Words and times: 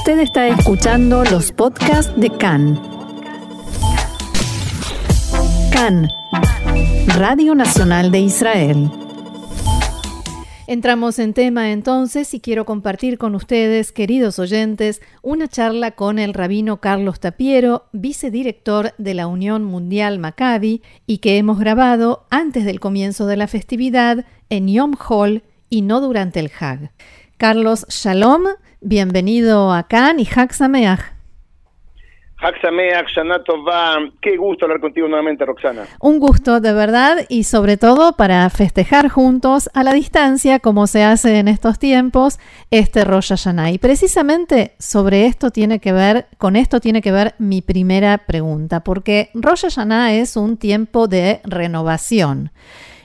Usted 0.00 0.20
está 0.20 0.48
escuchando 0.48 1.24
los 1.24 1.52
podcasts 1.52 2.10
de 2.18 2.30
CAN. 2.30 2.80
CAN, 5.70 6.08
Radio 7.18 7.54
Nacional 7.54 8.10
de 8.10 8.20
Israel. 8.20 8.90
Entramos 10.66 11.18
en 11.18 11.34
tema 11.34 11.70
entonces 11.70 12.32
y 12.32 12.40
quiero 12.40 12.64
compartir 12.64 13.18
con 13.18 13.34
ustedes, 13.34 13.92
queridos 13.92 14.38
oyentes, 14.38 15.02
una 15.20 15.48
charla 15.48 15.90
con 15.90 16.18
el 16.18 16.32
rabino 16.32 16.80
Carlos 16.80 17.20
Tapiero, 17.20 17.84
vicedirector 17.92 18.94
de 18.96 19.12
la 19.12 19.26
Unión 19.26 19.64
Mundial 19.64 20.18
Maccabi, 20.18 20.80
y 21.06 21.18
que 21.18 21.36
hemos 21.36 21.58
grabado 21.58 22.24
antes 22.30 22.64
del 22.64 22.80
comienzo 22.80 23.26
de 23.26 23.36
la 23.36 23.48
festividad 23.48 24.24
en 24.48 24.66
Yom 24.66 24.94
Hall 25.06 25.42
y 25.68 25.82
no 25.82 26.00
durante 26.00 26.40
el 26.40 26.50
Hag. 26.58 26.90
Carlos 27.36 27.84
Shalom, 27.90 28.44
bienvenido 28.80 29.72
a 29.72 29.82
Cannes 29.84 30.28
y 30.28 30.38
Hag 30.40 30.54
Sameach. 30.54 31.00
Hag 32.42 32.54
Sameach, 32.62 33.06
Shana 33.14 33.44
Tova. 33.44 33.98
Qué 34.22 34.38
gusto 34.38 34.64
hablar 34.64 34.80
contigo 34.80 35.06
nuevamente, 35.08 35.44
Roxana. 35.44 35.84
Un 36.00 36.18
gusto 36.18 36.60
de 36.60 36.72
verdad 36.72 37.26
y 37.28 37.44
sobre 37.44 37.76
todo 37.76 38.14
para 38.16 38.48
festejar 38.48 39.10
juntos 39.10 39.68
a 39.74 39.84
la 39.84 39.92
distancia, 39.92 40.58
como 40.58 40.86
se 40.86 41.04
hace 41.04 41.38
en 41.38 41.48
estos 41.48 41.78
tiempos, 41.78 42.38
este 42.70 43.04
Rosh 43.04 43.28
Hashanah. 43.28 43.72
Y 43.72 43.78
precisamente 43.78 44.74
sobre 44.78 45.26
esto 45.26 45.50
tiene 45.50 45.80
que 45.80 45.92
ver, 45.92 46.28
con 46.38 46.56
esto 46.56 46.80
tiene 46.80 47.02
que 47.02 47.12
ver 47.12 47.34
mi 47.38 47.60
primera 47.60 48.16
pregunta, 48.16 48.80
porque 48.80 49.30
Rosh 49.34 49.64
Hashanah 49.64 50.14
es 50.14 50.36
un 50.38 50.56
tiempo 50.56 51.08
de 51.08 51.42
renovación. 51.44 52.52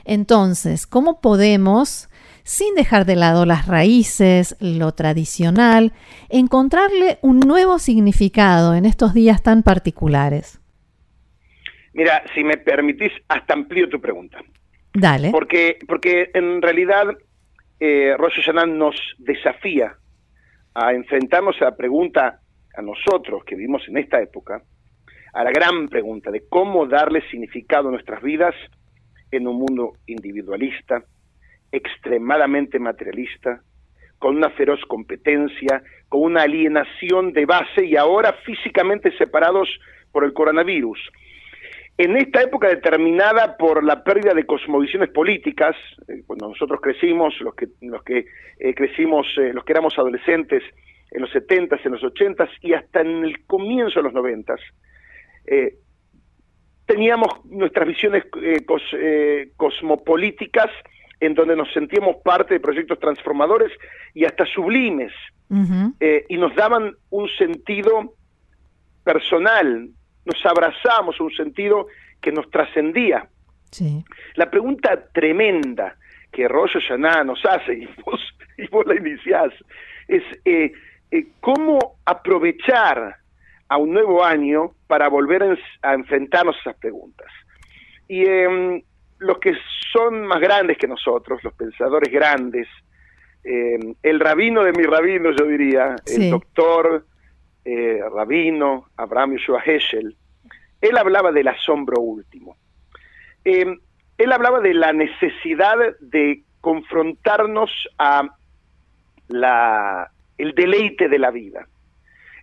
Entonces, 0.06 0.86
¿cómo 0.86 1.20
podemos 1.20 2.08
sin 2.46 2.76
dejar 2.76 3.06
de 3.06 3.16
lado 3.16 3.44
las 3.44 3.66
raíces, 3.66 4.56
lo 4.60 4.92
tradicional, 4.92 5.92
encontrarle 6.28 7.18
un 7.20 7.40
nuevo 7.40 7.80
significado 7.80 8.76
en 8.76 8.86
estos 8.86 9.14
días 9.14 9.42
tan 9.42 9.64
particulares? 9.64 10.60
Mira, 11.92 12.22
si 12.36 12.44
me 12.44 12.56
permitís, 12.56 13.10
hasta 13.26 13.52
amplío 13.52 13.88
tu 13.88 14.00
pregunta. 14.00 14.38
Dale. 14.94 15.32
Porque, 15.32 15.76
porque 15.88 16.30
en 16.34 16.62
realidad 16.62 17.06
eh, 17.80 18.14
Rosh 18.16 18.36
Hashanah 18.36 18.66
nos 18.66 18.94
desafía 19.18 19.96
a 20.72 20.92
enfrentarnos 20.92 21.60
a 21.60 21.64
la 21.64 21.76
pregunta, 21.76 22.38
a 22.76 22.80
nosotros 22.80 23.42
que 23.44 23.56
vivimos 23.56 23.82
en 23.88 23.98
esta 23.98 24.22
época, 24.22 24.62
a 25.32 25.42
la 25.42 25.50
gran 25.50 25.88
pregunta 25.88 26.30
de 26.30 26.44
cómo 26.48 26.86
darle 26.86 27.28
significado 27.28 27.88
a 27.88 27.90
nuestras 27.90 28.22
vidas 28.22 28.54
en 29.32 29.48
un 29.48 29.58
mundo 29.58 29.94
individualista, 30.06 31.02
extremadamente 31.72 32.78
materialista, 32.78 33.60
con 34.18 34.36
una 34.36 34.50
feroz 34.50 34.80
competencia, 34.88 35.82
con 36.08 36.22
una 36.22 36.42
alienación 36.42 37.32
de 37.32 37.46
base 37.46 37.84
y 37.84 37.96
ahora 37.96 38.32
físicamente 38.44 39.16
separados 39.18 39.68
por 40.12 40.24
el 40.24 40.32
coronavirus. 40.32 40.98
En 41.98 42.14
esta 42.16 42.42
época 42.42 42.68
determinada 42.68 43.56
por 43.56 43.82
la 43.82 44.04
pérdida 44.04 44.34
de 44.34 44.44
cosmovisiones 44.44 45.08
políticas, 45.10 45.74
eh, 46.08 46.22
cuando 46.26 46.48
nosotros 46.48 46.78
crecimos, 46.82 47.34
los 47.40 47.54
que, 47.54 47.68
los 47.80 48.02
que 48.02 48.26
eh, 48.58 48.74
crecimos, 48.74 49.26
eh, 49.38 49.52
los 49.54 49.64
que 49.64 49.72
éramos 49.72 49.98
adolescentes 49.98 50.62
en 51.10 51.22
los 51.22 51.30
70s, 51.30 51.80
en 51.84 51.92
los 51.92 52.02
80s 52.02 52.50
y 52.60 52.74
hasta 52.74 53.00
en 53.00 53.24
el 53.24 53.46
comienzo 53.46 54.00
de 54.00 54.10
los 54.10 54.12
90s, 54.12 54.60
teníamos 56.84 57.28
nuestras 57.46 57.86
visiones 57.86 58.24
cos, 58.66 58.82
cosmopolíticas 59.56 60.70
en 61.20 61.34
donde 61.34 61.56
nos 61.56 61.72
sentíamos 61.72 62.16
parte 62.22 62.54
de 62.54 62.60
proyectos 62.60 62.98
transformadores 62.98 63.72
y 64.14 64.24
hasta 64.24 64.44
sublimes, 64.46 65.12
eh, 66.00 66.24
y 66.28 66.36
nos 66.36 66.54
daban 66.56 66.94
un 67.10 67.28
sentido 67.38 68.14
personal, 69.04 69.88
nos 70.24 70.44
abrazamos 70.44 71.20
un 71.20 71.30
sentido 71.32 71.86
que 72.20 72.32
nos 72.32 72.50
trascendía. 72.50 73.28
La 74.34 74.50
pregunta 74.50 75.08
tremenda 75.12 75.96
que 76.32 76.48
Rollo 76.48 76.80
Yaná 76.88 77.24
nos 77.24 77.44
hace, 77.44 77.74
y 77.74 77.88
vos, 78.04 78.20
y 78.58 78.66
vos 78.68 78.86
la 78.86 78.96
iniciás, 78.96 79.52
es 80.08 80.22
eh, 80.44 80.72
eh, 81.10 81.26
cómo 81.40 81.96
aprovechar 82.04 83.16
a 83.68 83.76
un 83.76 83.92
nuevo 83.92 84.24
año 84.24 84.72
para 84.86 85.08
volver 85.08 85.58
a, 85.82 85.94
enfrentarnos 85.94 86.56
a 86.56 86.60
esas 86.60 86.76
preguntas. 86.76 87.28
Y 88.08 88.24
em, 88.24 88.82
los 89.18 89.38
que 89.38 89.54
son 89.92 90.26
más 90.26 90.40
grandes 90.40 90.78
que 90.78 90.86
nosotros, 90.86 91.42
los 91.42 91.54
pensadores 91.54 92.12
grandes, 92.12 92.68
eh, 93.44 93.78
el 94.02 94.20
rabino 94.20 94.64
de 94.64 94.72
mi 94.72 94.82
rabino, 94.82 95.30
yo 95.30 95.46
diría, 95.46 95.96
el 96.06 96.30
doctor 96.30 97.06
eh, 97.64 98.00
rabino 98.12 98.86
Abraham 98.96 99.36
Yeshua 99.36 99.62
Heschel, 99.64 100.16
él 100.80 100.98
hablaba 100.98 101.32
del 101.32 101.48
asombro 101.48 102.00
último. 102.00 102.56
Eh, 103.44 103.78
él 104.18 104.32
hablaba 104.32 104.60
de 104.60 104.74
la 104.74 104.92
necesidad 104.92 105.76
de 106.00 106.42
confrontarnos 106.60 107.70
a 107.98 108.28
la, 109.28 110.10
el 110.38 110.54
deleite 110.54 111.08
de 111.08 111.18
la 111.18 111.30
vida. 111.30 111.68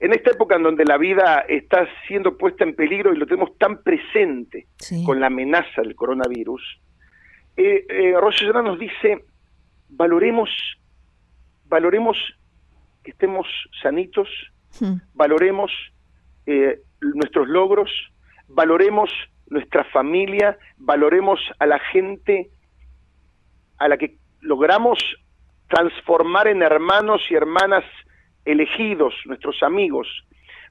En 0.04 0.12
esta 0.12 0.32
época 0.32 0.58
en 0.58 0.64
donde 0.64 0.84
la 0.84 0.98
vida 0.98 1.46
está 1.48 1.88
siendo 2.10 2.38
puesta 2.38 2.66
en 2.66 2.76
peligro 2.76 3.14
y 3.14 3.18
lo 3.18 3.26
tenemos 3.26 3.58
tan 3.58 3.84
presente 3.84 4.68
con 5.06 5.22
la 5.22 5.28
amenaza 5.28 5.82
del 5.82 5.96
coronavirus, 5.96 6.62
eh, 7.56 7.86
eh, 7.88 8.14
nos 8.54 8.78
dice, 8.78 9.24
valoremos, 9.88 10.50
valoremos 11.70 12.18
que 13.02 13.12
estemos 13.12 13.48
sanitos, 13.82 14.28
hmm. 14.82 14.96
valoremos 15.14 15.72
eh, 16.48 16.82
nuestros 17.00 17.48
logros, 17.48 17.90
valoremos 18.50 19.10
nuestra 19.48 19.86
familia, 19.86 20.58
valoremos 20.76 21.40
a 21.60 21.66
la 21.66 21.80
gente 21.80 22.50
a 23.78 23.88
la 23.88 23.98
que 23.98 24.18
logramos 24.42 25.00
transformar 25.70 26.50
en 26.50 26.62
hermanos 26.62 27.22
y 27.30 27.36
hermanas 27.36 27.86
elegidos, 28.46 29.14
nuestros 29.26 29.62
amigos. 29.64 30.08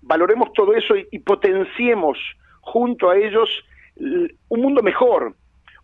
Valoremos 0.00 0.53
todo 0.53 0.75
eso 0.75 0.94
y, 0.97 1.19
potenciemos 1.21 2.19
junto 2.60 3.10
a 3.10 3.16
ellos 3.16 3.49
un 3.97 4.60
mundo 4.60 4.83
mejor, 4.83 5.34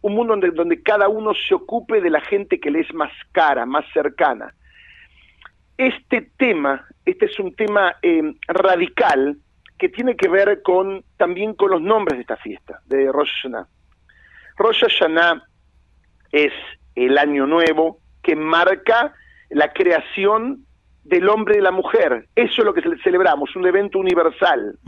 un 0.00 0.14
mundo 0.14 0.32
donde, 0.32 0.50
donde, 0.50 0.82
cada 0.82 1.08
uno 1.08 1.32
se 1.34 1.54
ocupe 1.54 2.00
de 2.00 2.10
la 2.10 2.20
gente 2.20 2.58
que 2.58 2.70
le 2.70 2.80
es 2.80 2.92
más 2.94 3.12
cara, 3.32 3.66
más 3.66 3.84
cercana. 3.92 4.54
Este 5.76 6.30
tema, 6.36 6.86
este 7.04 7.26
es 7.26 7.38
un 7.38 7.54
tema 7.54 7.96
eh, 8.02 8.34
radical 8.48 9.38
que 9.78 9.88
tiene 9.88 10.16
que 10.16 10.28
ver 10.28 10.62
con 10.62 11.04
también 11.16 11.54
con 11.54 11.70
los 11.70 11.80
nombres 11.80 12.18
de 12.18 12.22
esta 12.22 12.36
fiesta, 12.36 12.80
de 12.86 13.10
Rosh 13.12 13.30
Hashanah. 13.42 13.68
Rosh 14.56 14.80
Hashanah 14.80 15.44
es 16.32 16.52
el 16.96 17.16
año 17.16 17.46
nuevo 17.46 18.00
que 18.22 18.34
marca 18.34 19.14
la 19.50 19.72
creación 19.72 20.66
del 21.08 21.28
hombre 21.28 21.54
y 21.54 21.58
de 21.58 21.62
la 21.62 21.70
mujer. 21.70 22.26
Eso 22.34 22.54
es 22.58 22.64
lo 22.64 22.74
que 22.74 22.82
celebramos, 23.02 23.54
un 23.56 23.66
evento 23.66 23.98
universal. 23.98 24.78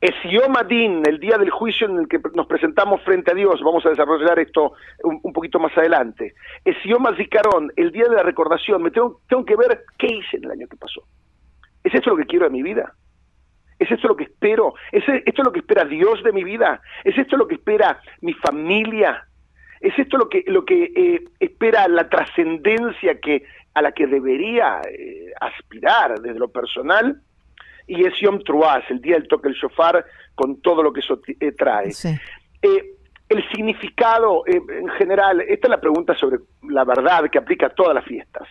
Es 0.00 0.14
Yom 0.30 0.56
Adin, 0.56 1.02
el 1.06 1.18
día 1.18 1.36
del 1.36 1.50
juicio 1.50 1.88
en 1.88 1.98
el 1.98 2.08
que 2.08 2.20
nos 2.34 2.46
presentamos 2.46 3.02
frente 3.02 3.32
a 3.32 3.34
Dios. 3.34 3.60
Vamos 3.64 3.84
a 3.84 3.90
desarrollar 3.90 4.38
esto 4.38 4.72
un, 5.02 5.32
poquito 5.32 5.58
más 5.58 5.76
adelante. 5.76 6.34
Es 6.64 6.76
Yom 6.84 7.06
Azikaron, 7.06 7.72
el 7.76 7.90
día 7.90 8.04
de 8.04 8.16
la 8.16 8.22
recordación. 8.22 8.82
Me 8.82 8.92
tengo, 8.92 9.20
tengo 9.28 9.44
que 9.44 9.56
ver 9.56 9.84
qué 9.98 10.06
hice 10.06 10.36
en 10.36 10.44
el 10.44 10.50
año 10.52 10.68
que 10.68 10.76
pasó. 10.76 11.02
¿Es 11.82 11.94
esto 11.94 12.10
lo 12.10 12.16
que 12.16 12.26
quiero 12.26 12.46
de 12.46 12.52
mi 12.52 12.62
vida? 12.62 12.94
¿Es 13.78 13.90
esto 13.90 14.08
lo 14.08 14.16
que 14.16 14.24
espero? 14.24 14.74
¿Es 14.92 15.04
esto 15.08 15.42
lo 15.42 15.52
que 15.52 15.60
espera 15.60 15.84
Dios 15.84 16.22
de 16.22 16.32
mi 16.32 16.44
vida? 16.44 16.80
¿Es 17.04 17.16
esto 17.16 17.36
lo 17.36 17.46
que 17.46 17.56
espera 17.56 18.00
mi 18.20 18.34
familia? 18.34 19.27
¿Es 19.80 19.98
esto 19.98 20.16
lo 20.18 20.28
que, 20.28 20.44
lo 20.46 20.64
que 20.64 20.84
eh, 20.84 21.24
espera 21.38 21.86
la 21.88 22.08
trascendencia 22.08 23.20
que 23.20 23.44
a 23.74 23.82
la 23.82 23.92
que 23.92 24.06
debería 24.06 24.80
eh, 24.90 25.32
aspirar 25.40 26.20
desde 26.20 26.38
lo 26.38 26.48
personal, 26.48 27.20
y 27.86 28.04
es 28.04 28.14
Yom 28.20 28.40
Truaz, 28.42 28.84
el 28.90 29.00
día 29.00 29.14
del 29.14 29.28
toque 29.28 29.48
del 29.48 29.56
shofar, 29.56 30.04
con 30.34 30.60
todo 30.60 30.82
lo 30.82 30.92
que 30.92 31.00
eso 31.00 31.20
eh, 31.26 31.52
trae. 31.52 31.90
El 33.28 33.46
significado, 33.50 34.42
en 34.46 34.88
general, 34.88 35.42
esta 35.42 35.66
es 35.66 35.70
la 35.70 35.80
pregunta 35.80 36.14
sobre 36.14 36.38
la 36.62 36.84
verdad 36.84 37.28
que 37.30 37.36
aplica 37.36 37.66
a 37.66 37.74
todas 37.74 37.94
las 37.94 38.04
fiestas, 38.04 38.48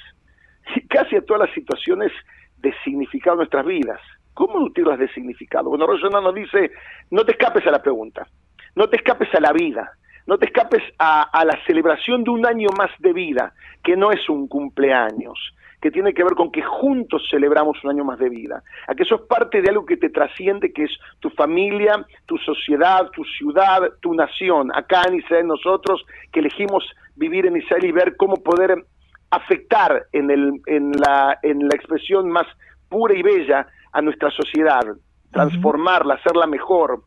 casi 0.87 1.15
a 1.15 1.21
todas 1.21 1.47
las 1.47 1.55
situaciones 1.55 2.11
de 2.57 2.71
significado 2.83 3.33
en 3.33 3.37
nuestras 3.39 3.65
vidas. 3.65 3.99
¿Cómo 4.35 4.59
nutrirlas 4.59 4.99
de 4.99 5.11
significado? 5.13 5.69
Bueno, 5.69 5.87
Rosana 5.87 6.21
nos 6.21 6.35
dice, 6.35 6.71
no 7.09 7.25
te 7.25 7.31
escapes 7.31 7.65
a 7.65 7.71
la 7.71 7.81
pregunta, 7.81 8.27
no 8.75 8.87
te 8.87 8.97
escapes 8.97 9.33
a 9.33 9.39
la 9.39 9.51
vida, 9.51 9.91
no 10.27 10.37
te 10.37 10.45
escapes 10.45 10.83
a, 10.99 11.43
la 11.45 11.57
celebración 11.65 12.23
de 12.23 12.31
un 12.31 12.45
año 12.45 12.67
más 12.77 12.91
de 12.99 13.13
vida, 13.13 13.53
que 13.81 13.95
no 13.95 14.11
es 14.11 14.27
un 14.29 14.47
cumpleaños, 14.47 15.39
que 15.81 15.89
tiene 15.89 16.13
que 16.13 16.23
ver 16.23 16.33
con 16.33 16.51
que 16.51 16.61
juntos 16.61 17.25
celebramos 17.31 17.81
un 17.83 17.91
año 17.91 18.03
más 18.03 18.19
de 18.19 18.27
vida, 18.29 18.61
a 18.87 18.93
que 18.93 19.05
sos 19.05 19.21
parte 19.21 19.61
de 19.61 19.69
algo 19.69 19.85
que 19.85 19.95
te 19.95 20.09
trasciende, 20.09 20.73
que 20.73 20.83
es 20.83 20.91
tu 21.19 21.29
familia, 21.29 22.05
tu 22.25 22.37
sociedad, 22.39 23.09
tu 23.11 23.23
ciudad, 23.23 23.81
tu 24.01 24.13
nación, 24.13 24.69
acá 24.75 25.03
en 25.07 25.15
Israel 25.15 25.47
nosotros 25.47 26.03
que 26.33 26.41
elegimos 26.41 26.83
vivir 27.15 27.45
en 27.45 27.55
Israel 27.55 27.85
y 27.85 27.91
ver 27.93 28.17
cómo 28.17 28.35
poder 28.43 28.83
afectar 29.31 30.07
en, 30.11 30.29
el, 30.29 30.61
en, 30.65 30.91
la, 30.91 31.39
en 31.41 31.67
la 31.67 31.75
expresión 31.75 32.29
más 32.29 32.47
pura 32.89 33.13
y 33.13 33.23
bella 33.23 33.67
a 33.93 34.01
nuestra 34.01 34.29
sociedad, 34.31 34.85
transformarla, 35.31 36.15
hacerla 36.15 36.47
mejor. 36.47 37.03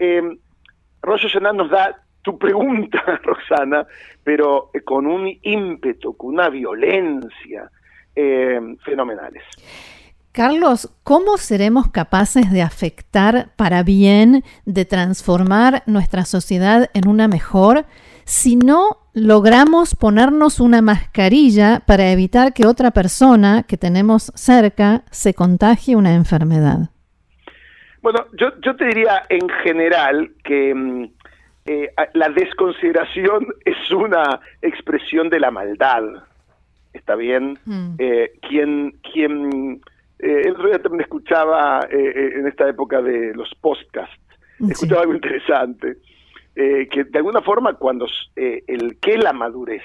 Eh, 0.00 0.22
Rosh 1.02 1.36
nos 1.40 1.70
da 1.70 1.96
tu 2.22 2.38
pregunta, 2.38 3.02
Roxana, 3.22 3.86
pero 4.22 4.70
eh, 4.72 4.82
con 4.82 5.06
un 5.06 5.28
ímpetu, 5.42 6.16
con 6.16 6.34
una 6.34 6.48
violencia 6.48 7.70
eh, 8.14 8.60
fenomenales. 8.84 9.42
Carlos, 10.32 10.92
¿cómo 11.02 11.38
seremos 11.38 11.90
capaces 11.90 12.52
de 12.52 12.62
afectar 12.62 13.48
para 13.56 13.82
bien, 13.82 14.44
de 14.64 14.84
transformar 14.84 15.82
nuestra 15.86 16.24
sociedad 16.24 16.88
en 16.94 17.08
una 17.08 17.26
mejor, 17.26 17.84
si 18.24 18.54
no 18.54 18.98
logramos 19.12 19.96
ponernos 19.96 20.60
una 20.60 20.82
mascarilla 20.82 21.82
para 21.84 22.12
evitar 22.12 22.52
que 22.52 22.64
otra 22.64 22.92
persona 22.92 23.64
que 23.64 23.76
tenemos 23.76 24.30
cerca 24.36 25.02
se 25.10 25.34
contagie 25.34 25.96
una 25.96 26.14
enfermedad? 26.14 26.90
Bueno, 28.02 28.26
yo, 28.38 28.48
yo 28.64 28.76
te 28.76 28.86
diría 28.86 29.24
en 29.28 29.48
general 29.64 30.32
que 30.44 30.74
mm, 30.74 31.10
eh, 31.72 31.88
la 32.14 32.28
desconsideración 32.30 33.46
es 33.64 33.92
una 33.92 34.40
expresión 34.60 35.30
de 35.30 35.38
la 35.38 35.52
maldad. 35.52 36.02
¿Está 36.92 37.14
bien? 37.14 37.60
Mm. 37.64 37.94
Eh, 37.96 38.32
quien, 38.48 38.98
quien 39.12 39.80
eh, 40.18 40.42
el 40.46 40.54
otro 40.54 40.66
día 40.66 40.80
también 40.80 41.02
escuchaba 41.02 41.86
en 41.88 42.48
esta 42.48 42.68
época 42.68 43.00
de 43.00 43.32
los 43.34 43.54
podcasts, 43.60 44.16
escuchaba 44.68 45.02
algo 45.02 45.14
interesante, 45.14 45.98
que 46.56 47.04
de 47.04 47.18
alguna 47.18 47.40
forma 47.40 47.74
cuando 47.74 48.06
el 48.34 48.98
que 48.98 49.16
la 49.16 49.32
madurez, 49.32 49.84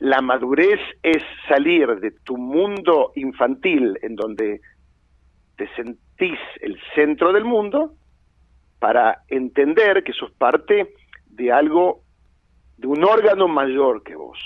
la 0.00 0.20
madurez 0.20 0.80
es 1.04 1.22
salir 1.48 1.86
de 2.00 2.10
tu 2.10 2.36
mundo 2.36 3.12
infantil 3.14 3.96
en 4.02 4.16
donde 4.16 4.60
te 5.56 5.68
sentís 5.76 6.40
el 6.60 6.76
centro 6.96 7.32
del 7.32 7.44
mundo 7.44 7.94
para 8.82 9.22
entender 9.28 10.02
que 10.02 10.12
sos 10.12 10.32
parte 10.32 10.94
de 11.28 11.52
algo, 11.52 12.02
de 12.76 12.88
un 12.88 13.04
órgano 13.04 13.46
mayor 13.46 14.02
que 14.02 14.16
vos, 14.16 14.40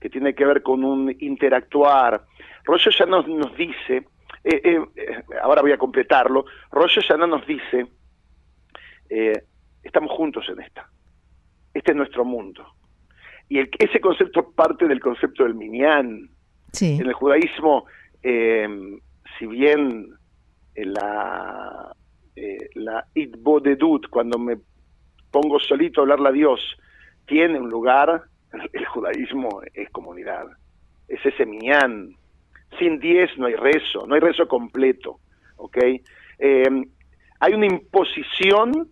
que 0.00 0.08
tiene 0.08 0.34
que 0.34 0.46
ver 0.46 0.62
con 0.62 0.82
un 0.82 1.14
interactuar, 1.20 2.24
Roger 2.64 2.94
ya 2.98 3.04
nos, 3.04 3.28
nos 3.28 3.54
dice, 3.54 4.06
eh, 4.42 4.62
eh, 4.64 4.80
eh, 4.96 5.22
ahora 5.42 5.60
voy 5.60 5.72
a 5.72 5.76
completarlo, 5.76 6.46
Roger 6.70 7.04
ya 7.06 7.18
nos 7.18 7.46
dice, 7.46 7.86
estamos 9.82 10.12
juntos 10.12 10.46
en 10.48 10.62
esta, 10.62 10.88
este 11.74 11.90
es 11.90 11.96
nuestro 11.96 12.24
mundo. 12.24 12.66
Y 13.50 13.58
el, 13.58 13.68
ese 13.78 14.00
concepto 14.00 14.50
parte 14.52 14.88
del 14.88 15.00
concepto 15.00 15.44
del 15.44 15.54
minyan. 15.54 16.30
En 16.80 17.06
el 17.06 17.12
judaísmo, 17.12 17.84
si 18.22 19.46
bien 19.46 20.08
la, 20.74 21.94
la 22.74 23.06
itbodedut, 23.14 24.08
cuando 24.08 24.38
me 24.38 24.56
pongo 25.30 25.58
solito 25.58 26.00
a 26.00 26.02
hablarle 26.02 26.28
a 26.28 26.32
Dios, 26.32 26.60
tiene 27.26 27.58
un 27.58 27.68
lugar, 27.68 28.22
el 28.72 28.86
judaísmo 28.86 29.60
es 29.74 29.90
comunidad, 29.90 30.46
es 31.08 31.24
ese 31.24 31.46
minyan, 31.46 32.14
sin 32.78 32.98
diez 32.98 33.30
no 33.38 33.46
hay 33.46 33.54
rezo, 33.54 34.06
no 34.06 34.14
hay 34.14 34.20
rezo 34.20 34.46
completo, 34.48 35.18
¿ok? 35.56 35.78
Eh, 36.38 36.64
hay 37.40 37.54
una 37.54 37.66
imposición 37.66 38.88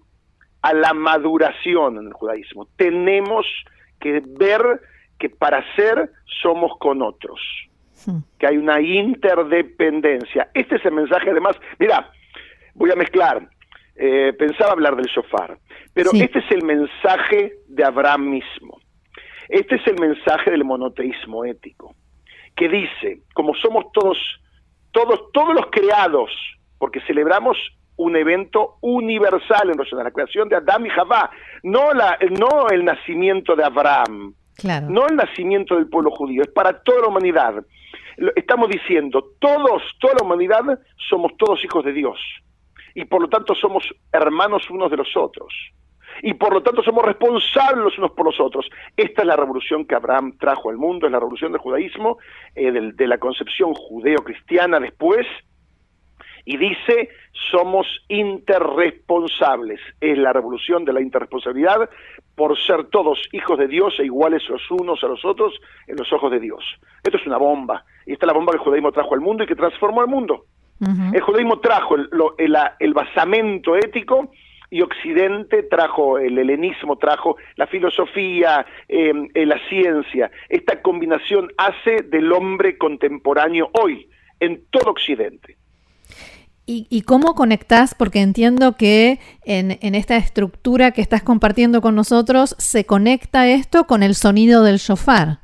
a 0.62 0.73
la 0.73 0.94
maduración 0.94 1.99
en 1.99 2.06
el 2.06 2.12
judaísmo. 2.12 2.67
Tenemos 2.76 3.46
que 4.00 4.23
ver 4.38 4.81
que 5.19 5.29
para 5.29 5.62
ser 5.76 6.11
somos 6.43 6.73
con 6.79 7.02
otros, 7.02 7.41
hmm. 8.06 8.19
que 8.38 8.46
hay 8.46 8.56
una 8.56 8.81
interdependencia. 8.81 10.50
Este 10.55 10.76
es 10.76 10.85
el 10.85 10.93
mensaje, 10.93 11.31
además, 11.31 11.56
mira, 11.79 12.11
voy 12.74 12.90
a 12.90 12.96
mezclar, 12.96 13.48
eh, 13.96 14.32
pensaba 14.38 14.72
hablar 14.72 14.96
del 14.96 15.06
shofar, 15.06 15.58
pero 15.92 16.10
este 16.12 16.40
es 16.40 16.50
el 16.50 16.64
mensaje 16.64 17.54
de 17.68 17.84
Abraham 17.84 18.30
mismo. 18.30 18.80
Este 19.48 19.76
es 19.76 19.86
el 19.86 20.00
mensaje 20.00 20.50
del 20.50 20.64
monoteísmo 20.64 21.44
ético 21.44 21.94
que 22.56 22.68
dice, 22.68 23.22
como 23.34 23.54
somos 23.54 23.86
todos, 23.92 24.18
todos, 24.92 25.32
todos 25.32 25.54
los 25.54 25.66
creados, 25.70 26.30
porque 26.78 27.00
celebramos 27.06 27.56
un 27.96 28.16
evento 28.16 28.76
universal 28.80 29.70
en 29.70 30.04
la 30.04 30.10
creación 30.10 30.48
de 30.48 30.56
Adán 30.56 30.86
y 30.86 30.90
Javá, 30.90 31.30
no, 31.62 31.92
la, 31.92 32.18
no 32.30 32.68
el 32.68 32.84
nacimiento 32.84 33.54
de 33.54 33.64
Abraham, 33.64 34.34
no 34.88 35.06
el 35.06 35.16
nacimiento 35.16 35.76
del 35.76 35.88
pueblo 35.88 36.10
judío, 36.12 36.42
es 36.42 36.50
para 36.50 36.80
toda 36.82 37.02
la 37.02 37.08
humanidad. 37.08 37.54
Estamos 38.36 38.68
diciendo, 38.68 39.32
todos, 39.40 39.82
toda 40.00 40.14
la 40.14 40.24
humanidad 40.24 40.62
somos 41.08 41.32
todos 41.36 41.64
hijos 41.64 41.84
de 41.84 41.92
Dios 41.92 42.18
y 42.94 43.05
por 43.05 43.20
lo 43.20 43.29
tanto 43.29 43.55
somos 43.55 43.85
hermanos 44.12 44.70
unos 44.70 44.91
de 44.91 44.96
los 44.96 45.17
otros 45.17 45.52
y 46.23 46.35
por 46.35 46.52
lo 46.52 46.62
tanto 46.62 46.82
somos 46.82 47.05
responsables 47.05 47.85
los 47.85 47.99
unos 47.99 48.12
por 48.12 48.26
los 48.26 48.41
otros. 48.41 48.67
Esta 48.96 49.23
es 49.23 49.26
la 49.26 49.37
revolución 49.37 49.85
que 49.85 49.94
Abraham 49.94 50.37
trajo 50.38 50.70
al 50.70 50.76
mundo, 50.76 51.06
es 51.06 51.12
la 51.12 51.19
revolución 51.19 51.52
del 51.52 51.61
judaísmo, 51.61 52.19
eh, 52.55 52.70
de, 52.70 53.06
la 53.06 53.19
concepción 53.19 53.75
judeo-cristiana 53.75 54.81
después, 54.81 55.26
y 56.46 56.56
dice, 56.56 57.08
somos 57.50 57.87
interresponsables. 58.08 59.81
Es 60.00 60.19
la 60.19 60.32
revolución 60.32 60.85
de 60.85 60.93
la 60.93 61.00
interresponsabilidad 61.00 61.88
por 62.35 62.58
ser 62.58 62.85
todos 62.88 63.19
hijos 63.32 63.58
de 63.58 63.67
Dios 63.67 63.94
e 63.99 64.05
iguales 64.05 64.43
los 64.49 64.62
unos 64.70 65.02
a 65.02 65.06
los 65.08 65.25
otros 65.25 65.55
en 65.87 65.96
los 65.96 66.12
ojos 66.12 66.31
de 66.31 66.41
Dios. 66.41 66.62
Esto 67.02 67.17
es 67.17 67.26
una 67.26 67.38
bomba, 67.38 67.85
y 68.06 68.12
esta 68.12 68.26
es 68.26 68.29
la 68.29 68.35
bomba 68.35 68.52
que 68.52 68.58
el 68.58 68.64
judaísmo 68.64 68.93
trajo 68.93 69.14
al 69.14 69.20
mundo 69.20 69.44
y 69.44 69.46
que 69.46 69.56
transformó 69.56 70.02
al 70.02 70.08
mundo. 70.08 70.44
El 70.80 71.20
judaísmo 71.20 71.60
trajo 71.60 71.96
el, 71.96 72.08
el 72.78 72.94
basamento 72.94 73.76
ético 73.76 74.30
y 74.74 74.82
Occidente 74.82 75.62
trajo, 75.62 76.18
el 76.18 76.36
helenismo 76.36 76.98
trajo 76.98 77.36
la 77.54 77.68
filosofía, 77.68 78.66
em, 78.88 79.28
eh, 79.32 79.46
la 79.46 79.56
ciencia. 79.68 80.32
Esta 80.48 80.82
combinación 80.82 81.52
hace 81.58 82.02
del 82.02 82.32
hombre 82.32 82.76
contemporáneo 82.76 83.70
hoy, 83.80 84.08
en 84.40 84.64
todo 84.70 84.90
Occidente. 84.90 85.56
¿Y, 86.66 87.02
cómo 87.02 87.34
conectás? 87.34 87.94
Porque 87.94 88.20
entiendo 88.20 88.76
que 88.78 89.20
en, 89.44 89.78
en, 89.82 89.94
esta 89.94 90.16
estructura 90.16 90.92
que 90.92 91.02
estás 91.02 91.22
compartiendo 91.22 91.82
con 91.82 91.94
nosotros 91.94 92.56
se 92.58 92.86
conecta 92.86 93.46
esto 93.46 93.84
con 93.84 94.02
el 94.02 94.14
sonido 94.14 94.64
del 94.64 94.78
shofar. 94.78 95.40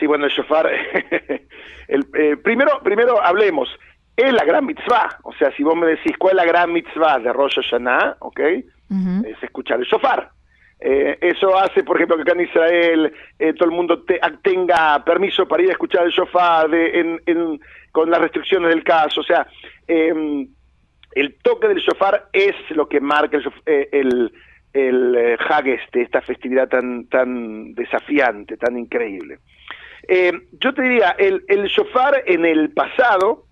Sí, 0.00 0.06
bueno, 0.06 0.24
el 0.24 0.32
shofar, 0.32 0.66
el, 1.88 2.06
eh, 2.14 2.36
primero, 2.42 2.80
primero 2.82 3.22
hablemos, 3.22 3.68
es 4.18 4.32
la 4.32 4.44
gran 4.44 4.66
mitzvah. 4.66 5.20
O 5.22 5.32
sea, 5.34 5.52
si 5.52 5.62
vos 5.62 5.76
me 5.76 5.86
decís 5.86 6.16
cuál 6.18 6.32
es 6.32 6.44
la 6.44 6.52
gran 6.52 6.72
mitzvah 6.72 7.20
de 7.20 7.32
Rosh 7.32 7.54
Hashanah, 7.54 8.16
¿ok? 8.18 8.40
Es 9.24 9.42
escuchar 9.42 9.78
el 9.78 9.86
shofar. 9.86 10.30
Eh, 10.80 11.18
eso 11.20 11.56
hace, 11.56 11.84
por 11.84 11.96
ejemplo, 11.96 12.16
que 12.16 12.22
acá 12.22 12.32
en 12.32 12.48
Israel 12.48 13.12
eh, 13.38 13.52
todo 13.54 13.68
el 13.68 13.74
mundo 13.74 14.04
tenga 14.42 15.04
permiso 15.04 15.46
para 15.46 15.62
ir 15.62 15.68
a 15.68 15.72
escuchar 15.72 16.04
el 16.04 16.10
shofar 16.10 16.68
con 17.92 18.10
las 18.10 18.20
restricciones 18.20 18.70
del 18.70 18.82
caso. 18.82 19.20
O 19.20 19.24
sea, 19.24 19.46
em, 19.86 20.48
el 21.14 21.36
toque 21.42 21.68
del 21.68 21.78
shofar 21.78 22.28
es 22.32 22.54
lo 22.70 22.88
que 22.88 23.00
marca 23.00 23.36
el, 23.36 23.52
eh, 23.66 23.88
el, 23.92 24.32
el 24.72 25.36
Hag 25.48 25.68
este, 25.68 26.02
esta 26.02 26.22
festividad 26.22 26.68
tan, 26.68 27.06
tan 27.08 27.74
desafiante, 27.74 28.56
tan 28.56 28.78
increíble. 28.78 29.38
yo 30.60 30.74
te 30.74 30.82
diría, 30.82 31.14
el, 31.18 31.44
el 31.48 31.66
shofar 31.68 32.22
en 32.26 32.44
el 32.44 32.70
pasado 32.70 33.47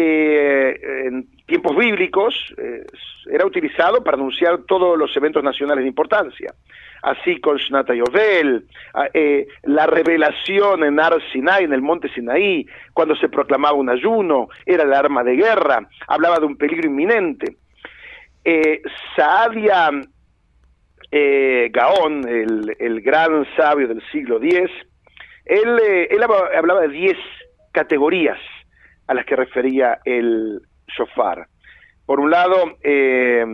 eh, 0.00 1.06
en 1.06 1.26
tiempos 1.44 1.76
bíblicos 1.76 2.54
eh, 2.56 2.86
era 3.32 3.44
utilizado 3.44 4.04
para 4.04 4.16
anunciar 4.16 4.58
todos 4.58 4.96
los 4.96 5.16
eventos 5.16 5.42
nacionales 5.42 5.82
de 5.82 5.88
importancia. 5.88 6.54
Así 7.02 7.40
con 7.40 7.56
Shnata 7.56 7.94
Yovel, 7.94 8.64
ah, 8.94 9.08
eh, 9.12 9.48
la 9.64 9.86
revelación 9.86 10.84
en 10.84 11.00
Ar 11.00 11.20
Sinai, 11.32 11.64
en 11.64 11.72
el 11.72 11.82
monte 11.82 12.08
Sinaí, 12.10 12.64
cuando 12.92 13.16
se 13.16 13.28
proclamaba 13.28 13.74
un 13.74 13.90
ayuno, 13.90 14.48
era 14.64 14.84
el 14.84 14.92
arma 14.92 15.24
de 15.24 15.34
guerra, 15.34 15.88
hablaba 16.06 16.38
de 16.38 16.46
un 16.46 16.56
peligro 16.56 16.88
inminente. 16.88 17.56
Eh, 18.44 18.80
Saadia 19.16 19.90
Gaón, 21.10 22.28
el, 22.28 23.00
gran 23.00 23.46
sabio 23.56 23.88
del 23.88 24.02
siglo 24.12 24.40
X, 24.40 24.70
él 25.44 26.22
hablaba 26.54 26.82
de 26.82 26.88
diez 26.88 27.18
categorías 27.72 28.38
a 29.08 29.14
las 29.14 29.24
que 29.26 29.34
refería 29.36 29.98
el 30.04 30.62
shofar. 30.86 31.48
Por 32.06 32.20
un 32.20 32.30
lado, 32.30 32.76
eh, 32.82 33.44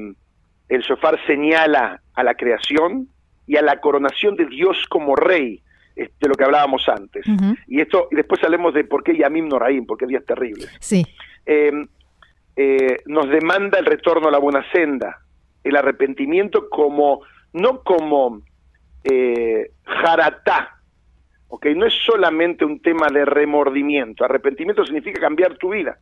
el 0.69 0.81
shofar 0.83 1.19
señala 1.27 2.03
a 2.15 2.23
la 2.23 2.35
creación 2.35 3.09
y 3.47 3.57
a 3.57 3.63
la 3.63 3.81
coronación 3.81 4.37
de 4.37 4.47
Dios 4.47 4.77
como 4.89 5.17
rey, 5.17 5.63
de 5.97 6.29
lo 6.29 6.35
que 6.35 6.45
hablábamos 6.45 6.89
antes. 6.89 7.25
Y 7.69 7.81
esto 7.81 8.09
y 8.11 8.17
después 8.17 8.43
hablemos 8.43 8.75
de 8.75 8.85
por 8.85 9.05
qué 9.05 9.17
Yamim 9.17 9.49
Noraim, 9.49 9.87
por 9.87 9.97
qué 9.97 10.07
días 10.07 10.25
terribles. 10.25 10.69
Sí. 10.81 11.07
Em, 11.47 11.87
eh, 12.57 12.99
nos 13.07 13.29
demanda 13.29 13.79
el 13.79 13.87
retorno 13.87 14.29
a 14.29 14.31
la 14.31 14.39
buena 14.39 14.65
senda, 14.73 15.21
el 15.63 15.77
arrepentimiento 15.77 16.69
como, 16.69 17.21
no 17.53 17.83
como 17.83 18.43
eh, 19.05 19.71
jaratá, 19.85 20.74
¿ok? 21.49 21.67
No 21.77 21.87
es 21.87 21.95
solamente 21.95 22.65
un 22.65 22.81
tema 22.81 23.09
de 23.09 23.25
remordimiento, 23.25 24.25
arrepentimiento 24.25 24.85
significa 24.85 25.21
cambiar 25.21 25.57
tu 25.57 25.71
vida. 25.71 25.99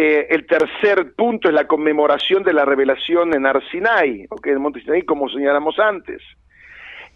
Eh, 0.00 0.28
el 0.30 0.46
tercer 0.46 1.12
punto 1.16 1.48
es 1.48 1.54
la 1.54 1.66
conmemoración 1.66 2.44
de 2.44 2.52
la 2.52 2.64
revelación 2.64 3.34
en 3.34 3.46
Arsinai, 3.46 4.26
¿ok? 4.30 4.46
En 4.46 4.60
monte 4.60 4.80
Sinai, 4.80 5.02
como 5.02 5.28
señalamos 5.28 5.76
antes. 5.80 6.22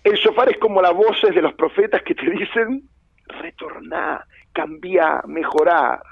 El 0.02 0.14
shofar 0.14 0.50
es 0.50 0.58
como 0.58 0.82
las 0.82 0.92
voces 0.92 1.32
de 1.32 1.42
los 1.42 1.54
profetas 1.54 2.02
que 2.02 2.16
te 2.16 2.28
dicen, 2.28 2.82
retorná, 3.28 4.26
cambia, 4.52 5.22
mejorar. 5.28 6.02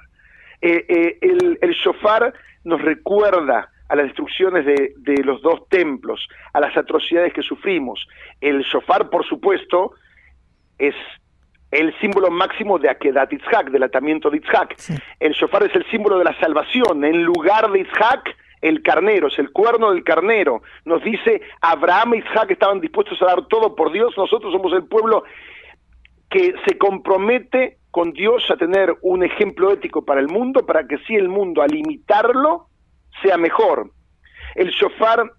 Eh, 0.60 0.84
eh, 0.88 1.18
el, 1.20 1.58
el 1.60 1.72
shofar 1.72 2.32
nos 2.62 2.80
recuerda 2.80 3.68
a 3.88 3.96
las 3.96 4.06
destrucciones 4.06 4.64
de, 4.64 4.92
de, 4.98 5.24
los 5.24 5.42
dos 5.42 5.68
templos, 5.68 6.28
a 6.52 6.60
las 6.60 6.76
atrocidades 6.76 7.32
que 7.32 7.42
sufrimos. 7.42 8.06
El 8.40 8.62
shofar, 8.62 9.10
por 9.10 9.26
supuesto, 9.26 9.94
es 10.80 10.94
el 11.70 11.96
símbolo 12.00 12.30
máximo 12.30 12.78
de 12.78 12.90
Akedat 12.90 13.32
Itzhak, 13.32 13.70
del 13.70 13.84
atamiento 13.84 14.28
de 14.30 14.38
Itzhak. 14.38 14.76
El 15.20 15.32
shofar 15.32 15.62
es 15.64 15.76
el 15.76 15.88
símbolo 15.90 16.18
de 16.18 16.24
la 16.24 16.38
salvación. 16.40 17.04
En 17.04 17.22
lugar 17.22 17.70
de 17.70 17.80
Itzhak, 17.80 18.34
el 18.60 18.82
carnero, 18.82 19.28
es 19.28 19.38
el 19.38 19.52
cuerno 19.52 19.92
del 19.92 20.02
carnero. 20.02 20.62
Nos 20.84 21.02
dice, 21.04 21.42
Abraham 21.60 22.14
e 22.14 22.18
Itzhak 22.18 22.50
estaban 22.50 22.80
dispuestos 22.80 23.20
a 23.22 23.26
dar 23.26 23.46
todo 23.46 23.76
por 23.76 23.92
Dios, 23.92 24.12
nosotros 24.16 24.52
somos 24.52 24.72
el 24.72 24.84
pueblo 24.84 25.24
que 26.28 26.54
se 26.66 26.78
compromete 26.78 27.78
con 27.90 28.12
Dios 28.12 28.48
a 28.50 28.56
tener 28.56 28.96
un 29.02 29.24
ejemplo 29.24 29.72
ético 29.72 30.04
para 30.04 30.20
el 30.20 30.28
mundo, 30.28 30.64
para 30.64 30.86
que 30.86 30.98
si 30.98 31.14
el 31.14 31.28
mundo, 31.28 31.62
al 31.62 31.74
imitarlo, 31.74 32.66
sea 33.22 33.36
mejor. 33.36 33.90
El 34.54 34.70
shofar 34.70 35.32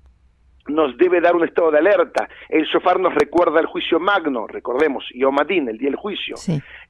nos 0.68 0.98
debe 0.98 1.22
dar 1.22 1.36
un 1.36 1.44
estado 1.44 1.72
de 1.72 1.80
alerta. 1.80 2.28
El 2.50 2.66
shofar 2.66 3.00
nos 3.00 3.14
recuerda 3.16 3.60
el 3.60 3.66
juicio 3.66 4.00
magno, 4.00 4.48
recordemos, 4.48 5.06
Yom 5.14 5.40
Adin, 5.40 5.70
el 5.70 5.78
día 5.78 5.90
del 5.90 5.96
juicio. 5.98 6.36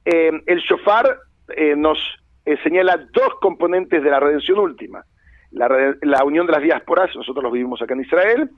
Eh, 0.04 0.30
el 0.46 0.58
shofar 0.60 1.18
eh, 1.56 1.74
nos 1.76 1.98
eh, 2.44 2.56
señala 2.62 2.96
dos 3.12 3.34
componentes 3.40 4.02
de 4.02 4.10
la 4.10 4.20
redención 4.20 4.58
última. 4.58 5.04
La, 5.50 6.24
unión 6.24 6.46
de 6.46 6.52
las 6.52 6.62
diásporas, 6.62 7.14
nosotros 7.14 7.42
los 7.44 7.52
vivimos 7.52 7.82
acá 7.82 7.92
en 7.92 8.00
Israel, 8.00 8.50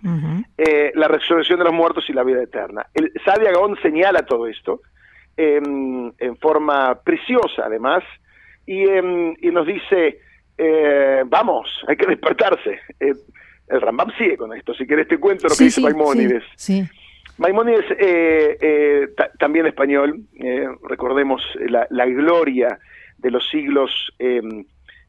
la 0.95 1.09
resurrección 1.09 1.59
de 1.59 1.65
los 1.65 1.75
muertos 1.75 2.09
y 2.09 2.13
la 2.13 2.23
vida 2.23 2.41
eterna. 2.41 2.87
El 2.95 3.13
Sadia 3.25 3.51
Gaón 3.51 3.77
señala 3.83 4.25
todo 4.25 4.47
esto 4.47 4.81
em, 5.37 6.13
en 6.17 6.37
forma 6.37 6.95
preciosa, 7.03 7.65
además, 7.65 8.05
y, 8.65 8.85
em, 8.89 9.35
y 9.41 9.51
nos 9.51 9.67
dice, 9.67 10.21
vamos, 11.27 11.85
hay 11.89 11.97
que 11.97 12.07
despertarse 12.07 12.79
el 13.69 13.81
Rambam 13.81 14.11
sigue 14.19 14.37
con 14.37 14.55
esto. 14.55 14.75
Si 14.75 14.87
querés 14.87 15.09
te 15.09 15.19
cuento 15.19 15.49
lo 15.49 15.55
que 15.55 15.65
dice 15.65 15.81
Maimónides. 15.81 16.45
Sí, 16.57 16.85
Maimónides, 17.37 17.85
eh, 17.99 18.57
eh, 18.61 19.09
también 19.39 19.67
español, 19.67 20.21
eh, 20.39 20.69
recordemos 20.85 21.43
la, 21.69 22.07
gloria 22.07 22.79
de 23.19 23.31
los 23.31 23.49
siglos 23.49 23.91
em, 24.19 24.65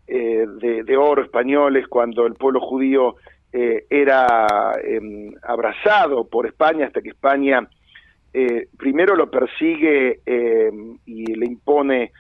de, 0.08 0.98
oro 0.98 1.24
españoles 1.24 1.88
cuando 1.88 2.26
el 2.26 2.34
pueblo 2.34 2.60
judío 2.62 3.16
era 3.52 4.74
em, 4.84 5.34
abrazado 5.44 6.28
por 6.28 6.46
España 6.46 6.88
hasta 6.88 7.02
que 7.02 7.10
España 7.10 7.68
primero 8.78 9.16
lo 9.16 9.32
persigue 9.32 10.20
em, 10.26 10.98
y 11.06 11.34
le 11.36 11.46
impone 11.46 12.12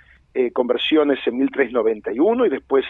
conversiones 0.53 1.19
en 1.25 1.37
1391 1.37 2.45
y 2.45 2.49
después 2.49 2.85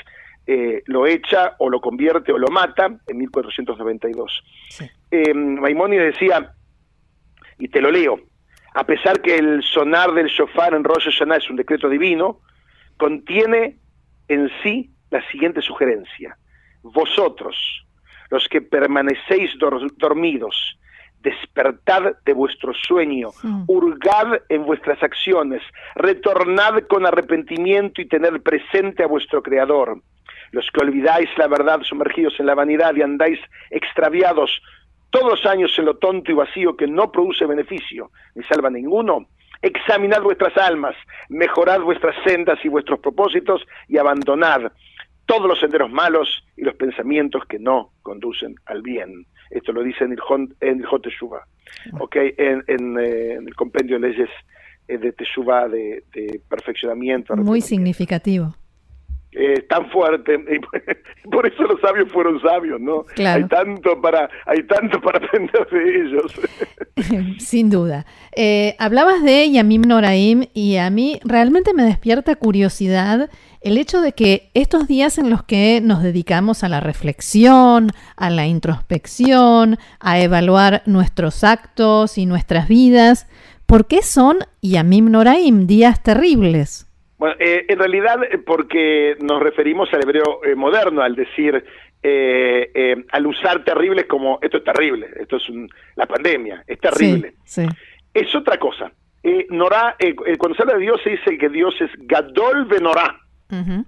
eh, 0.48 0.84
lo 0.86 1.08
echa 1.08 1.56
o 1.58 1.70
lo 1.70 1.82
convierte 1.82 2.32
o 2.32 2.38
lo 2.38 2.48
mata 2.50 2.86
en 3.08 3.18
1492. 3.18 4.44
Eh, 5.12 5.34
Maimónides 5.34 6.14
decía, 6.14 6.54
y 7.58 7.68
te 7.68 7.82
lo 7.82 7.92
leo, 7.92 8.20
a 8.74 8.84
pesar 8.86 9.22
que 9.22 9.36
el 9.36 9.64
sonar 9.64 10.14
del 10.14 10.28
shofar 10.28 10.74
en 10.74 10.84
Rosh 10.84 11.06
Hashanah 11.06 11.38
es 11.38 11.50
un 11.50 11.56
decreto 11.56 11.90
divino, 11.90 12.42
contiene 12.98 13.78
en 14.28 14.52
sí 14.62 14.92
la 15.10 15.26
siguiente 15.32 15.62
sugerencia. 15.62 16.38
Vosotros, 16.84 17.56
los 18.30 18.48
que 18.48 18.62
permanecéis 18.62 19.52
dormidos, 19.98 20.78
despertad 21.22 22.14
de 22.24 22.34
vuestro 22.34 22.74
sueño, 22.74 23.30
mm. 23.42 23.64
hurgad 23.68 24.42
en 24.50 24.64
vuestras 24.64 25.02
acciones, 25.02 25.64
retornad 25.96 26.84
con 26.88 27.06
arrepentimiento 27.08 28.02
y 28.02 28.08
tener 28.08 28.42
presente 28.44 29.04
a 29.04 29.08
vuestro 29.08 29.42
Creador 29.42 30.02
los 30.56 30.66
que 30.72 30.80
olvidáis 30.80 31.30
la 31.38 31.48
verdad 31.48 31.82
sumergidos 31.82 32.40
en 32.40 32.46
la 32.46 32.56
vanidad 32.56 32.96
y 32.96 33.02
andáis 33.02 33.40
extraviados 33.72 34.50
todos 35.10 35.32
los 35.32 35.46
años 35.46 35.78
en 35.78 35.84
lo 35.84 35.98
tonto 35.98 36.32
y 36.32 36.34
vacío 36.34 36.78
que 36.78 36.88
no 36.88 37.12
produce 37.12 37.46
beneficio 37.46 38.10
ni 38.36 38.44
salva 38.46 38.70
a 38.70 38.72
ninguno, 38.72 39.28
examinad 39.62 40.22
vuestras 40.22 40.56
almas, 40.56 40.96
mejorad 41.28 41.82
vuestras 41.82 42.16
sendas 42.26 42.58
y 42.64 42.70
vuestros 42.70 43.02
propósitos 43.02 43.68
y 43.90 43.98
abandonad 43.98 44.72
todos 45.26 45.46
los 45.46 45.60
senderos 45.60 45.92
malos 45.92 46.46
y 46.56 46.62
los 46.62 46.76
pensamientos 46.76 47.44
que 47.50 47.60
no 47.60 47.92
conducen 48.02 48.56
al 48.66 48.82
bien. 48.82 49.26
Esto 49.50 49.74
lo 49.74 49.84
dice 49.84 50.06
en 50.06 50.14
el, 50.14 50.20
en 50.62 50.80
el 50.80 52.00
okay, 52.00 52.34
en, 52.38 52.64
eh, 52.98 53.34
en, 53.34 53.48
el 53.48 53.56
compendio 53.56 54.00
de 54.00 54.08
leyes 54.10 54.30
eh, 54.88 54.98
de 54.98 55.12
Teshuvah, 55.12 55.68
de, 55.68 56.04
de 56.14 56.40
perfeccionamiento. 56.48 57.36
Muy 57.36 57.60
significativo 57.60 58.56
es 59.36 59.68
tan 59.68 59.90
fuerte 59.90 60.34
y 60.36 61.30
por 61.30 61.46
eso 61.46 61.64
los 61.64 61.80
sabios 61.82 62.12
fueron 62.12 62.42
sabios 62.42 62.80
no 62.80 63.06
hay 63.18 63.44
tanto 63.46 64.02
para 64.02 64.30
hay 64.46 64.64
tanto 64.64 65.02
para 65.02 65.20
aprender 65.26 65.68
de 65.70 66.02
ellos. 66.02 66.32
Sin 67.40 67.70
duda. 67.70 68.06
Eh, 68.36 68.76
hablabas 68.80 69.24
de 69.24 69.50
Yamim 69.52 69.82
Noraim 69.82 70.46
y 70.54 70.78
a 70.78 70.90
mí 70.90 71.20
realmente 71.24 71.74
me 71.74 71.84
despierta 71.84 72.36
curiosidad 72.36 73.30
el 73.62 73.78
hecho 73.78 74.02
de 74.02 74.12
que 74.12 74.50
estos 74.54 74.88
días 74.88 75.18
en 75.18 75.30
los 75.30 75.44
que 75.44 75.82
nos 75.82 76.04
dedicamos 76.04 76.64
a 76.64 76.70
la 76.70 76.80
reflexión, 76.80 77.92
a 78.16 78.30
la 78.30 78.46
introspección, 78.46 79.78
a 80.00 80.20
evaluar 80.20 80.84
nuestros 80.86 81.44
actos 81.44 82.18
y 82.18 82.26
nuestras 82.26 82.68
vidas, 82.68 83.28
¿por 83.66 83.88
qué 83.88 84.04
son 84.04 84.38
Yamim 84.62 85.10
Noraim, 85.10 85.66
días 85.66 86.04
terribles? 86.04 86.85
Bueno, 87.26 87.40
eh, 87.40 87.66
en 87.68 87.80
realidad 87.80 88.24
eh, 88.24 88.38
porque 88.38 89.18
nos 89.20 89.42
referimos 89.42 89.92
al 89.94 90.04
hebreo 90.04 90.44
eh, 90.46 90.54
moderno, 90.54 91.02
al 91.02 91.16
decir, 91.16 91.66
al 93.12 93.26
usar 93.26 93.64
terribles 93.64 94.06
como 94.06 94.38
esto 94.40 94.58
es 94.58 94.64
terrible, 94.64 95.10
esto 95.20 95.38
es 95.38 95.44
la 95.96 96.06
pandemia, 96.06 96.64
es 96.68 96.80
terrible. 96.80 97.34
Es 98.14 98.36
otra 98.36 98.60
cosa. 98.60 98.92
Norá, 99.50 99.96
cuando 100.38 100.56
se 100.56 100.62
habla 100.62 100.76
de 100.76 100.82
Dios 100.82 101.02
se 101.04 101.10
dice 101.10 101.36
que 101.40 101.50
Dios 101.50 101.74
es 101.82 101.90
Gadol 101.98 102.66
Benorá, 102.66 103.20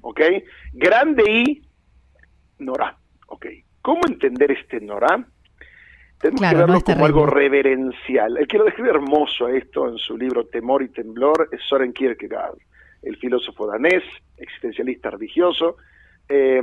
¿ok? 0.02 0.22
Grande 0.74 1.24
y 1.32 1.62
Norá, 2.58 2.98
¿ok? 3.28 3.46
¿Cómo 3.84 4.02
entender 4.08 4.50
este 4.50 4.82
Norá? 4.82 5.24
Tenemos 6.20 6.42
que 6.42 6.56
verlo 6.56 6.82
como 6.82 7.06
algo 7.06 7.28
reverencial. 7.28 8.36
El 8.38 8.48
que 8.48 8.58
lo 8.58 8.64
describe 8.64 8.90
hermoso 8.90 9.48
esto 9.48 9.88
en 9.88 10.00
su 10.00 10.18
libro 10.18 10.48
Temor 10.48 10.82
y 10.82 10.90
Temblor 10.90 11.50
es 11.52 11.62
Soren 11.70 11.94
Kierkegaard 11.94 12.58
el 13.08 13.18
filósofo 13.18 13.68
danés, 13.68 14.04
existencialista 14.38 15.10
religioso. 15.10 15.78
Eh, 16.28 16.62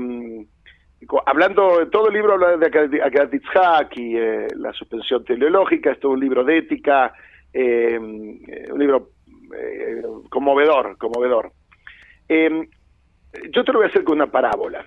hablando, 1.27 1.89
todo 1.89 2.09
el 2.09 2.15
libro 2.15 2.35
habla 2.35 2.57
de 2.57 2.67
Akad 3.03 3.33
y 3.97 4.17
eh, 4.17 4.49
la 4.57 4.73
suspensión 4.73 5.25
teleológica, 5.25 5.93
es 5.93 6.01
todo 6.01 6.13
un 6.13 6.21
libro 6.21 6.45
de 6.45 6.59
ética, 6.59 7.13
eh, 7.53 7.99
un 7.99 8.79
libro 8.79 9.11
conmovedor, 10.29 10.97
conmovedor. 10.99 11.53
yo 12.29 13.65
te 13.65 13.73
lo 13.73 13.79
voy 13.79 13.87
a 13.87 13.89
hacer 13.89 14.03
con 14.03 14.17
una 14.17 14.31
parábola. 14.31 14.85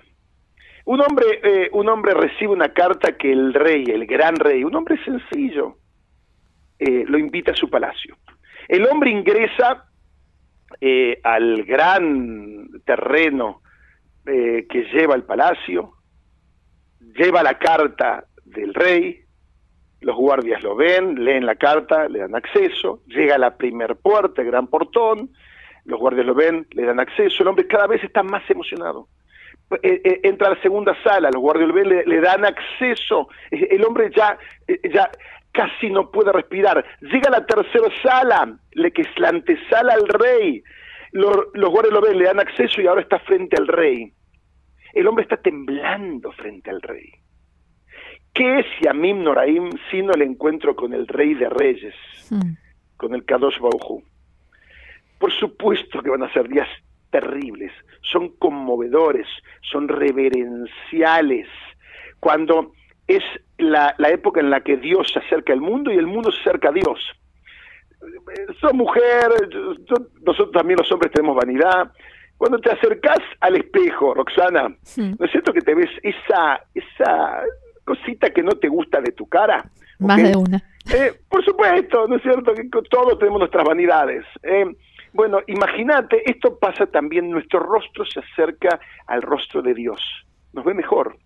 Un 0.84 1.00
hombre, 1.00 1.70
un 1.72 1.88
hombre 1.88 2.14
recibe 2.14 2.52
una 2.52 2.72
carta 2.72 3.16
que 3.16 3.30
el 3.30 3.54
rey, 3.54 3.84
el 3.84 4.06
gran 4.06 4.36
rey, 4.36 4.64
un 4.64 4.74
hombre 4.74 5.02
sencillo, 5.04 5.76
lo 6.78 7.18
invita 7.18 7.52
a 7.52 7.56
su 7.56 7.70
palacio. 7.70 8.16
El 8.68 8.86
hombre 8.86 9.10
ingresa 9.10 9.87
eh, 10.80 11.20
al 11.22 11.64
gran 11.64 12.68
terreno 12.84 13.62
eh, 14.26 14.66
que 14.68 14.84
lleva 14.92 15.14
el 15.14 15.24
palacio, 15.24 15.94
lleva 17.00 17.42
la 17.42 17.58
carta 17.58 18.24
del 18.44 18.74
rey, 18.74 19.20
los 20.00 20.16
guardias 20.16 20.62
lo 20.62 20.76
ven, 20.76 21.24
leen 21.24 21.46
la 21.46 21.56
carta, 21.56 22.08
le 22.08 22.20
dan 22.20 22.34
acceso, 22.34 23.02
llega 23.06 23.34
a 23.34 23.38
la 23.38 23.56
primer 23.56 23.96
puerta, 23.96 24.42
el 24.42 24.48
gran 24.48 24.68
portón, 24.68 25.30
los 25.84 25.98
guardias 25.98 26.26
lo 26.26 26.34
ven, 26.34 26.66
le 26.72 26.84
dan 26.84 27.00
acceso, 27.00 27.42
el 27.42 27.48
hombre 27.48 27.66
cada 27.66 27.86
vez 27.86 28.04
está 28.04 28.22
más 28.22 28.48
emocionado. 28.48 29.08
Eh, 29.82 30.20
entra 30.22 30.46
a 30.46 30.54
la 30.54 30.62
segunda 30.62 30.96
sala, 31.02 31.30
los 31.30 31.42
guardias 31.42 31.68
lo 31.68 31.74
ven, 31.74 31.88
le, 31.88 32.04
le 32.06 32.20
dan 32.20 32.44
acceso, 32.44 33.28
el 33.50 33.84
hombre 33.84 34.10
ya, 34.14 34.38
ya 34.92 35.10
casi 35.52 35.90
no 35.90 36.10
puede 36.10 36.32
respirar. 36.32 36.84
Llega 37.00 37.28
a 37.28 37.40
la 37.40 37.46
tercera 37.46 37.88
sala, 38.02 38.58
le 38.72 38.92
que 38.92 39.02
es 39.02 39.18
la 39.18 39.28
antesala 39.28 39.94
al 39.94 40.08
rey. 40.08 40.62
Los, 41.12 41.36
los 41.54 41.70
guardias 41.70 41.94
lo 41.94 42.00
ven, 42.00 42.18
le 42.18 42.24
dan 42.24 42.40
acceso 42.40 42.80
y 42.80 42.86
ahora 42.86 43.00
está 43.00 43.18
frente 43.20 43.56
al 43.56 43.66
rey. 43.66 44.12
El 44.94 45.06
hombre 45.06 45.22
está 45.22 45.36
temblando 45.36 46.32
frente 46.32 46.70
al 46.70 46.80
rey. 46.82 47.10
¿Qué 48.32 48.60
es 48.60 48.66
Yamim 48.82 49.22
Noraim 49.22 49.70
sino 49.90 50.12
el 50.12 50.22
encuentro 50.22 50.76
con 50.76 50.92
el 50.92 51.06
rey 51.08 51.34
de 51.34 51.48
reyes, 51.48 51.94
hmm. 52.30 52.52
con 52.96 53.14
el 53.14 53.24
Kadosh 53.24 53.58
Baujú? 53.58 54.02
Por 55.18 55.32
supuesto 55.32 56.00
que 56.02 56.10
van 56.10 56.22
a 56.22 56.32
ser 56.32 56.48
días 56.48 56.68
terribles, 57.10 57.72
son 58.02 58.28
conmovedores, 58.36 59.26
son 59.62 59.88
reverenciales. 59.88 61.48
Cuando 62.20 62.72
es 63.06 63.24
la, 63.58 63.94
época 64.08 64.40
en 64.40 64.50
la 64.50 64.60
que 64.60 64.76
Dios 64.76 65.10
se 65.12 65.18
acerca 65.18 65.52
al 65.52 65.60
mundo 65.60 65.92
y 65.92 65.96
el 65.96 66.06
mundo 66.06 66.30
se 66.32 66.40
acerca 66.40 66.68
a 66.68 66.72
Dios. 66.72 67.00
Son 68.60 68.76
mujer, 68.76 69.48
nosotros 70.22 70.52
también 70.52 70.78
los 70.78 70.90
hombres 70.92 71.12
tenemos 71.12 71.36
vanidad. 71.36 71.90
Cuando 72.36 72.58
te 72.58 72.70
acercas 72.70 73.18
al 73.40 73.56
espejo, 73.56 74.14
Roxana, 74.14 74.68
¿no 74.68 75.24
es 75.24 75.30
cierto 75.30 75.52
que 75.52 75.60
te 75.60 75.74
ves 75.74 75.90
esa, 76.02 76.60
esa 76.72 77.42
cosita 77.84 78.30
que 78.30 78.42
no 78.42 78.52
te 78.52 78.68
gusta 78.68 79.00
de 79.00 79.12
tu 79.12 79.26
cara? 79.28 79.68
Más 79.98 80.22
de 80.22 80.36
una. 80.36 80.62
Eh, 80.94 81.12
por 81.28 81.44
supuesto, 81.44 82.06
¿no 82.06 82.16
es 82.16 82.22
cierto? 82.22 82.54
Que 82.54 82.64
todos 82.88 83.18
tenemos 83.18 83.40
nuestras 83.40 83.64
vanidades. 83.64 84.24
Eh, 84.44 84.64
bueno, 85.12 85.40
imagínate, 85.48 86.22
esto 86.30 86.58
pasa 86.58 86.86
también, 86.86 87.30
nuestro 87.30 87.58
rostro 87.58 88.04
se 88.06 88.20
acerca 88.20 88.78
al 89.06 89.22
rostro 89.22 89.60
de 89.60 89.74
Dios, 89.74 90.00
nos 90.52 90.64
ve 90.64 90.74
mejor. 90.74 91.18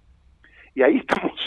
Y 0.74 0.82
ahí 0.82 0.96
estamos. 0.96 1.38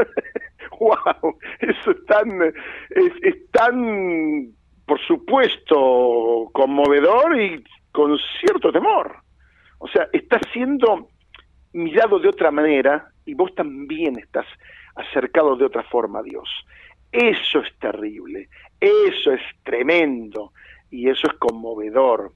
¡Wow! 0.80 1.38
Eso 1.60 1.90
es 1.90 2.06
tan, 2.06 2.42
es, 2.42 3.50
tan, 3.52 4.52
por 4.86 5.00
supuesto, 5.06 6.48
conmovedor 6.52 7.40
y 7.40 7.64
con 7.92 8.18
cierto 8.40 8.72
temor. 8.72 9.16
O 9.78 9.88
sea, 9.88 10.08
estás 10.12 10.42
siendo 10.52 11.08
mirado 11.72 12.18
de 12.18 12.28
otra 12.28 12.50
manera 12.50 13.10
y 13.24 13.34
vos 13.34 13.54
también 13.54 14.18
estás 14.18 14.46
acercado 14.96 15.56
de 15.56 15.64
otra 15.64 15.82
forma 15.84 16.20
a 16.20 16.22
Dios. 16.22 16.48
Eso 17.12 17.60
es 17.60 17.78
terrible, 17.78 18.48
eso 18.80 19.32
es 19.32 19.40
tremendo 19.64 20.52
y 20.90 21.08
eso 21.08 21.26
es 21.26 21.34
conmovedor. 21.34 22.32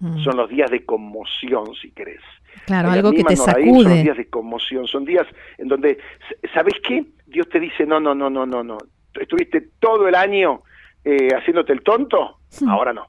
Mm. 0.00 0.24
Son 0.24 0.36
los 0.36 0.48
días 0.48 0.70
de 0.70 0.84
conmoción, 0.84 1.74
si 1.80 1.92
querés. 1.92 2.22
Claro, 2.66 2.90
algo 2.90 3.12
que 3.12 3.22
te 3.22 3.36
sacude. 3.36 3.82
Son 3.84 4.02
días 4.02 4.16
de 4.16 4.28
conmoción, 4.28 4.86
son 4.86 5.04
días 5.04 5.26
en 5.58 5.68
donde, 5.68 5.98
¿sabes 6.54 6.74
qué? 6.82 7.04
Dios 7.26 7.48
te 7.48 7.60
dice, 7.60 7.86
no, 7.86 8.00
no, 8.00 8.14
no, 8.14 8.30
no, 8.30 8.46
no, 8.46 8.64
no. 8.64 8.78
Estuviste 9.14 9.68
todo 9.78 10.08
el 10.08 10.14
año 10.14 10.62
eh, 11.04 11.28
haciéndote 11.36 11.72
el 11.72 11.82
tonto, 11.82 12.38
hmm. 12.60 12.68
ahora 12.68 12.92
no. 12.92 13.08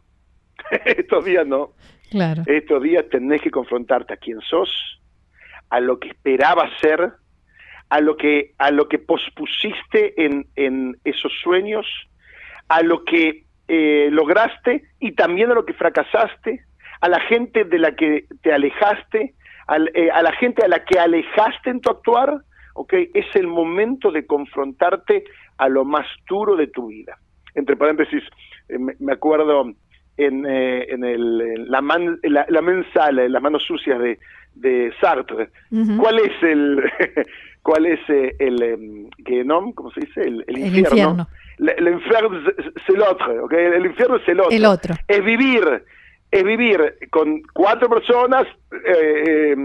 Estos 0.86 1.26
días 1.26 1.48
no. 1.48 1.72
Claro. 2.10 2.44
Estos 2.46 2.84
días 2.84 3.06
tenés 3.10 3.42
que 3.42 3.52
confrontarte 3.52 4.14
a 4.14 4.18
quién 4.18 4.42
sos, 4.42 4.70
a 5.70 5.80
lo 5.80 5.98
que 5.98 6.10
esperabas 6.10 6.70
ser, 6.82 7.14
a 7.90 8.02
lo 8.02 8.18
que, 8.18 8.54
a 8.58 8.70
lo 8.70 8.90
que 8.90 9.00
pospusiste 9.00 10.26
en, 10.26 10.48
en 10.58 10.98
esos 11.06 11.32
sueños, 11.42 11.86
a 12.68 12.82
lo 12.82 13.06
que 13.06 13.46
eh, 13.68 14.10
lograste 14.12 14.84
y 15.00 15.14
también 15.14 15.52
a 15.52 15.54
lo 15.54 15.66
que 15.66 15.74
fracasaste, 15.74 16.66
a 17.02 17.10
la 17.10 17.20
gente 17.22 17.64
de 17.64 17.80
la 17.80 17.96
que 17.96 18.26
te 18.42 18.54
alejaste, 18.54 19.34
eh, 19.94 20.12
a 20.12 20.22
la 20.22 20.32
gente 20.34 20.64
a 20.64 20.68
la 20.68 20.84
que 20.86 21.00
alejaste 21.00 21.70
en 21.70 21.82
tu 21.82 21.90
actuar, 21.90 22.42
¿ok? 22.74 22.94
Es 23.14 23.26
el 23.36 23.48
momento 23.48 24.12
de 24.12 24.26
confrontarte 24.26 25.24
a 25.58 25.68
lo 25.68 25.84
más 25.84 26.06
duro 26.30 26.56
de 26.56 26.68
tu 26.68 26.88
vida. 26.88 27.18
Entre 27.56 27.76
paréntesis, 27.76 28.24
eh, 28.70 28.78
me 28.78 29.14
acuerdo 29.14 29.74
en, 30.18 30.46
en, 30.46 31.04
el, 31.04 31.70
la, 31.70 31.82
man, 31.82 32.20
la, 32.24 32.46
la, 32.48 32.62
mensala, 32.62 33.24
en 33.24 33.32
las 33.32 33.42
manos 33.42 33.64
sucias 33.64 34.00
de, 34.00 34.20
de 34.56 34.94
Sartre. 35.00 35.50
¿Cuál 36.00 36.20
es 36.20 36.44
el 36.44 36.82
cuál 37.64 37.86
es 37.86 38.00
el, 38.10 38.62
em, 38.62 39.10
que 39.26 39.44
no, 39.44 39.72
¿cómo 39.74 39.92
se 39.92 40.02
dice? 40.02 40.22
El, 40.22 40.44
infierno 40.48 41.28
el 41.62 41.88
infierno 41.88 42.40
es 42.58 42.90
el 42.90 43.02
otro, 43.02 43.46
¿okay? 43.46 43.66
el 43.66 43.86
infierno 43.86 44.16
es 44.16 44.28
el 44.28 44.40
otro. 44.40 44.56
El 44.56 44.66
otro. 44.66 44.96
Es 45.08 45.24
vivir, 45.24 45.84
es 46.32 46.44
vivir 46.44 46.96
con 47.10 47.42
cuatro 47.54 47.90
personas 47.90 48.48
eh, 48.86 49.56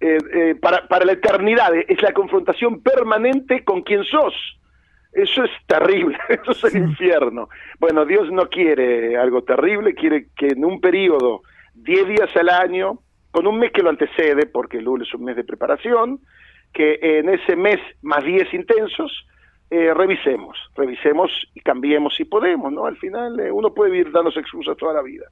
eh, 0.00 0.18
eh, 0.32 0.54
para, 0.60 0.88
para 0.88 1.04
la 1.04 1.12
eternidad, 1.12 1.74
es 1.74 2.00
la 2.02 2.12
confrontación 2.12 2.82
permanente 2.82 3.64
con 3.64 3.82
quien 3.82 4.04
sos. 4.04 4.34
Eso 5.12 5.44
es 5.44 5.50
terrible, 5.66 6.18
eso 6.28 6.66
es 6.66 6.74
el 6.74 6.82
infierno. 6.82 7.48
Bueno, 7.78 8.04
Dios 8.04 8.30
no 8.30 8.48
quiere 8.48 9.16
algo 9.16 9.42
terrible, 9.42 9.94
quiere 9.94 10.28
que 10.36 10.48
en 10.48 10.64
un 10.64 10.80
periodo, 10.80 11.42
10 11.74 12.08
días 12.08 12.36
al 12.36 12.48
año, 12.48 13.00
con 13.30 13.46
un 13.46 13.58
mes 13.58 13.72
que 13.72 13.82
lo 13.82 13.90
antecede, 13.90 14.46
porque 14.46 14.78
el 14.78 14.84
lunes 14.84 15.08
es 15.08 15.14
un 15.14 15.24
mes 15.24 15.36
de 15.36 15.44
preparación, 15.44 16.20
que 16.72 16.98
en 17.02 17.28
ese 17.28 17.56
mes 17.56 17.78
más 18.02 18.24
10 18.24 18.54
intensos, 18.54 19.26
eh, 19.70 19.92
revisemos, 19.92 20.56
revisemos 20.74 21.30
y 21.54 21.60
cambiemos 21.60 22.14
si 22.16 22.24
podemos, 22.24 22.72
¿no? 22.72 22.86
Al 22.86 22.96
final 22.96 23.38
eh, 23.38 23.52
uno 23.52 23.74
puede 23.74 23.90
vivir 23.90 24.10
dando 24.10 24.30
excusas 24.30 24.76
toda 24.78 24.94
la 24.94 25.02
vida. 25.02 25.26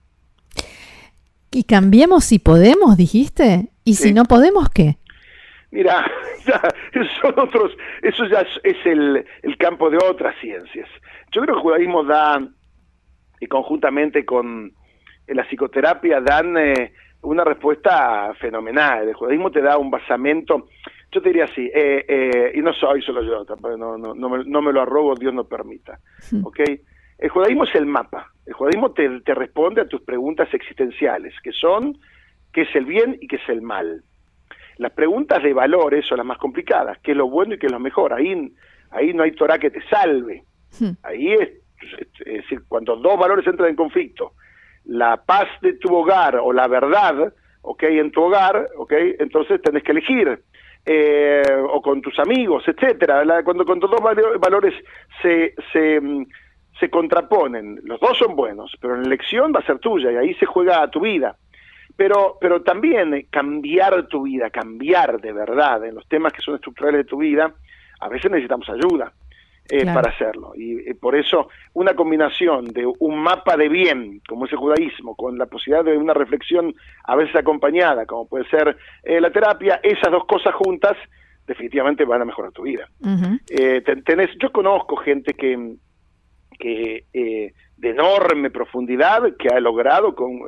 Y 1.57 1.65
cambiemos 1.65 2.25
si 2.25 2.39
podemos, 2.39 2.99
dijiste. 2.99 3.71
¿Y 3.83 3.95
si 3.95 4.13
no 4.13 4.25
podemos, 4.25 4.69
qué? 4.69 4.99
Mira, 5.71 6.05
ya, 6.47 6.61
son 7.23 7.33
otros, 7.39 7.73
eso 8.03 8.27
ya 8.27 8.47
es, 8.63 8.77
el, 8.85 9.25
el, 9.41 9.57
campo 9.57 9.89
de 9.89 9.97
otras 9.97 10.37
ciencias. 10.39 10.87
Yo 11.33 11.41
creo 11.41 11.55
que 11.55 11.59
el 11.59 11.63
judaísmo 11.63 12.05
da, 12.05 12.47
y 13.41 13.47
conjuntamente 13.47 14.27
con 14.27 14.71
la 15.29 15.45
psicoterapia, 15.45 16.21
dan 16.21 16.59
eh, 16.59 16.93
una 17.23 17.43
respuesta 17.43 18.35
fenomenal. 18.39 19.09
El 19.09 19.15
judaísmo 19.15 19.51
te 19.51 19.63
da 19.63 19.79
un 19.79 19.91
basamento 19.91 20.69
yo 21.11 21.23
te 21.23 21.31
diría 21.31 21.45
así, 21.45 21.71
eh, 21.75 22.05
eh, 22.07 22.53
y 22.55 22.61
no 22.61 22.75
soy 22.75 23.01
solo 23.01 23.23
yo, 23.23 23.47
no, 23.79 23.97
no, 23.97 24.15
no, 24.15 24.29
me, 24.29 24.45
no 24.45 24.61
me 24.61 24.73
lo 24.73 24.83
arrobo, 24.83 25.15
Dios 25.15 25.33
no 25.33 25.45
permita. 25.45 25.99
¿ok? 26.43 26.61
El 27.17 27.31
judaísmo 27.31 27.65
es 27.65 27.75
el 27.77 27.87
mapa. 27.87 28.31
El 28.47 28.53
judaísmo 28.53 28.93
te, 28.93 29.21
te, 29.21 29.35
responde 29.35 29.81
a 29.81 29.89
tus 29.89 30.01
preguntas 30.03 30.53
existenciales, 30.55 31.35
que 31.43 31.53
son 31.53 31.99
qué 32.53 32.63
es 32.63 32.75
el 32.77 32.85
bien 32.85 33.19
y 33.21 33.27
qué 33.27 33.37
es 33.37 33.49
el 33.49 33.61
mal. 33.61 34.03
Las 34.79 34.93
preguntas 34.93 35.43
de 35.43 35.53
valores 35.53 36.07
son 36.07 36.19
las 36.19 36.27
más 36.27 36.39
complicadas, 36.39 36.99
qué 37.03 37.13
es 37.13 37.17
lo 37.17 37.29
bueno 37.29 37.55
y 37.55 37.59
qué 37.59 37.67
es 37.67 37.73
lo 37.73 37.81
mejor. 37.81 38.13
Ahí, 38.13 38.53
ahí 38.91 39.13
no 39.13 39.23
hay 39.23 39.33
Torah 39.33 39.59
que 39.59 39.71
te 39.71 39.83
salve. 39.89 40.45
Ahí 41.03 41.33
es, 41.33 41.51
es 42.25 42.43
decir, 42.43 42.63
cuando 42.69 42.97
dos 42.97 43.19
valores 43.19 43.47
entran 43.47 43.71
en 43.71 43.77
conflicto, 43.77 44.33
la 44.85 45.17
paz 45.17 45.49
de 45.63 45.75
tu 45.75 45.95
hogar 45.95 46.37
o 46.37 46.53
la 46.53 46.69
verdad, 46.69 47.33
ok, 47.63 47.83
en 47.85 48.11
tu 48.11 48.23
hogar, 48.23 48.69
ok, 48.77 48.93
entonces 49.19 49.61
tenés 49.63 49.83
que 49.83 49.93
elegir 49.93 50.41
eh, 50.85 51.43
o 51.69 51.83
con 51.83 52.01
tus 52.01 52.19
amigos, 52.19 52.65
etcétera. 52.67 53.43
cuando, 53.43 53.65
cuando 53.65 53.89
dos 53.89 54.01
valores 54.39 54.75
se, 55.21 55.55
se, 55.73 56.01
mm, 56.01 56.27
se 56.79 56.91
contraponen, 56.91 57.81
los 57.85 58.01
dos 58.01 58.19
son 58.19 58.37
buenos, 58.37 58.77
pero 58.81 58.97
la 58.97 59.07
elección 59.07 59.53
va 59.55 59.61
a 59.61 59.67
ser 59.67 59.79
tuya 59.79 60.13
y 60.13 60.17
ahí 60.17 60.35
se 60.35 60.47
juega 60.47 60.89
tu 60.91 61.01
vida. 61.01 61.37
Pero, 61.97 62.37
pero 62.41 62.63
también 62.63 63.15
eh, 63.15 63.27
cambiar 63.31 64.07
tu 64.09 64.25
vida, 64.25 64.51
cambiar 64.51 65.21
de 65.21 65.33
verdad 65.33 65.85
en 65.85 65.95
los 65.95 66.07
temas 66.09 66.33
que 66.33 66.43
son 66.43 66.57
estructurales 66.57 66.99
de 66.99 67.05
tu 67.05 67.19
vida, 67.19 67.55
a 68.01 68.09
veces 68.09 68.31
necesitamos 68.31 68.69
ayuda. 68.69 69.13
Eh, 69.69 69.85
para 69.85 70.11
hacerlo. 70.11 70.53
Y 70.55 70.95
por 70.95 71.17
eso 71.17 71.49
una 71.73 71.95
combinación 71.95 72.67
de 72.67 72.87
un 73.01 73.19
mapa 73.19 73.57
de 73.57 73.69
bien, 73.69 74.21
como 74.29 74.47
es 74.47 74.53
el 74.53 74.59
judaísmo, 74.59 75.17
con 75.17 75.37
la 75.39 75.47
posibilidad 75.47 75.85
de 75.85 75.97
una 75.99 76.15
reflexión 76.15 76.73
a 77.03 77.17
veces 77.17 77.35
acompañada, 77.35 78.07
como 78.07 78.29
puede 78.29 78.49
ser 78.49 78.77
eh, 79.03 79.21
la 79.21 79.33
terapia, 79.33 79.81
esas 79.83 80.13
dos 80.13 80.25
cosas 80.27 80.55
juntas 80.55 80.97
definitivamente 81.49 82.05
van 82.05 82.23
a 82.23 82.27
mejorar 82.27 82.53
tu 82.53 82.63
vida. 82.63 82.89
Eh, 83.49 83.83
tenés, 84.05 84.31
yo 84.41 84.53
conozco 84.53 84.97
gente 84.97 85.35
que, 85.35 85.77
que 86.59 87.05
de 87.13 87.89
enorme 87.91 88.51
profundidad, 88.51 89.37
que 89.37 89.49
ha 89.49 89.61
logrado 89.61 90.15
con... 90.15 90.41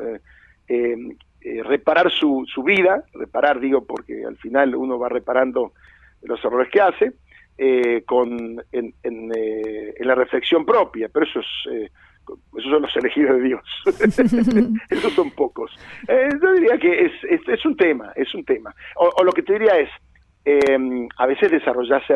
reparar 1.65 2.11
su, 2.11 2.45
su 2.53 2.63
vida, 2.63 3.05
reparar 3.15 3.59
digo 3.61 3.85
porque 3.87 4.25
al 4.25 4.37
final 4.37 4.75
uno 4.75 4.99
va 4.99 5.09
reparando 5.09 5.73
los 6.23 6.45
errores 6.45 6.69
que 6.71 6.81
hace, 6.81 7.13
eh, 7.57 8.05
con, 8.07 8.63
en, 8.71 8.95
eh, 9.03 9.95
en, 9.99 10.07
la 10.07 10.15
reflexión 10.15 10.65
propia, 10.65 11.09
pero 11.13 11.27
eso 11.27 11.41
es, 11.41 11.47
eh, 11.73 11.91
esos 12.57 12.71
son 12.71 12.83
los 12.83 12.97
elegidos 12.97 13.37
de 13.37 13.43
Dios. 13.43 13.63
esos 14.91 15.13
son 15.15 15.31
pocos. 15.33 15.73
yo 16.07 16.53
diría 16.53 16.79
que 16.79 17.07
es, 17.07 17.13
es, 17.49 17.67
un 17.67 17.77
tema, 17.77 18.13
es 18.15 18.33
un 18.33 18.45
tema. 18.45 18.73
O, 18.95 19.25
lo 19.25 19.33
que 19.33 19.43
te 19.43 19.55
diría 19.55 19.77
es, 19.79 19.91
em, 20.49 21.09
a 21.17 21.27
veces 21.27 21.51
desarrollarse 21.51 22.15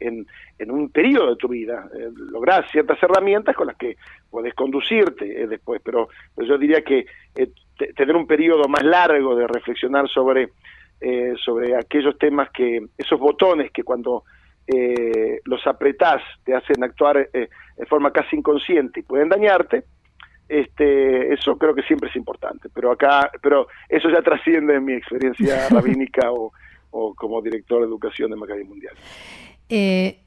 en, 0.00 0.26
en 0.58 0.70
un 0.70 0.90
periodo 0.90 1.30
de 1.30 1.36
tu 1.36 1.48
vida, 1.48 1.88
lograr 2.30 2.68
ciertas 2.70 3.02
herramientas 3.02 3.54
con 3.54 3.66
las 3.66 3.76
que 3.76 3.96
puedes 4.30 4.54
conducirte 4.54 5.46
después, 5.46 5.80
pero, 5.84 6.08
yo 6.36 6.58
diría 6.58 6.82
que 6.82 7.06
tener 7.94 8.16
un 8.16 8.26
periodo 8.26 8.68
más 8.68 8.82
largo 8.82 9.36
de 9.36 9.46
reflexionar 9.46 10.08
sobre, 10.08 10.50
sobre 11.44 11.76
aquellos 11.76 12.16
temas 12.18 12.50
que, 12.50 12.86
esos 12.96 13.18
botones 13.18 13.70
que 13.70 13.82
cuando 13.82 14.24
eh, 14.66 15.40
los 15.44 15.64
apretás, 15.66 16.22
te 16.44 16.54
hacen 16.54 16.82
actuar 16.82 17.28
eh, 17.32 17.48
de 17.76 17.86
forma 17.86 18.10
casi 18.10 18.36
inconsciente 18.36 19.00
y 19.00 19.02
pueden 19.04 19.28
dañarte, 19.28 19.84
este, 20.48 21.32
eso 21.32 21.56
creo 21.56 21.74
que 21.74 21.82
siempre 21.82 22.10
es 22.10 22.16
importante. 22.16 22.68
Pero 22.74 22.90
acá, 22.90 23.30
pero 23.40 23.68
eso 23.88 24.08
ya 24.10 24.22
trasciende 24.24 24.74
en 24.74 24.84
mi 24.84 24.94
experiencia 24.94 25.68
rabínica 25.68 26.32
o, 26.32 26.52
como 26.90 27.42
director 27.42 27.80
de 27.80 27.86
educación 27.86 28.30
de 28.30 28.36
Maccabi 28.36 28.64
Mundial. 28.64 28.94
Eh, 29.68 30.20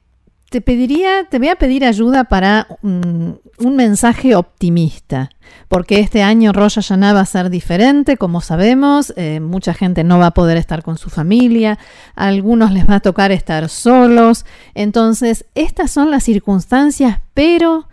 te 0.50 0.60
pediría, 0.60 1.24
te 1.30 1.38
voy 1.38 1.48
a 1.48 1.54
pedir 1.54 1.84
ayuda 1.84 2.24
para 2.24 2.66
un, 2.82 3.40
mensaje 3.60 4.34
optimista, 4.34 5.30
porque 5.68 6.00
este 6.00 6.22
año 6.22 6.52
Rosh 6.52 6.74
Hashanah 6.74 7.12
va 7.12 7.20
a 7.20 7.26
ser 7.26 7.50
diferente, 7.50 8.16
como 8.16 8.40
sabemos, 8.40 9.14
eh, 9.16 9.38
mucha 9.38 9.74
gente 9.74 10.02
no 10.02 10.18
va 10.18 10.26
a 10.26 10.34
poder 10.34 10.56
estar 10.56 10.82
con 10.82 10.98
su 10.98 11.08
familia, 11.08 11.78
a 12.16 12.26
algunos 12.26 12.72
les 12.72 12.88
va 12.88 12.96
a 12.96 13.00
tocar 13.00 13.30
estar 13.30 13.68
solos, 13.68 14.44
entonces 14.74 15.46
estas 15.54 15.92
son 15.92 16.10
las 16.10 16.24
circunstancias, 16.24 17.20
pero 17.32 17.86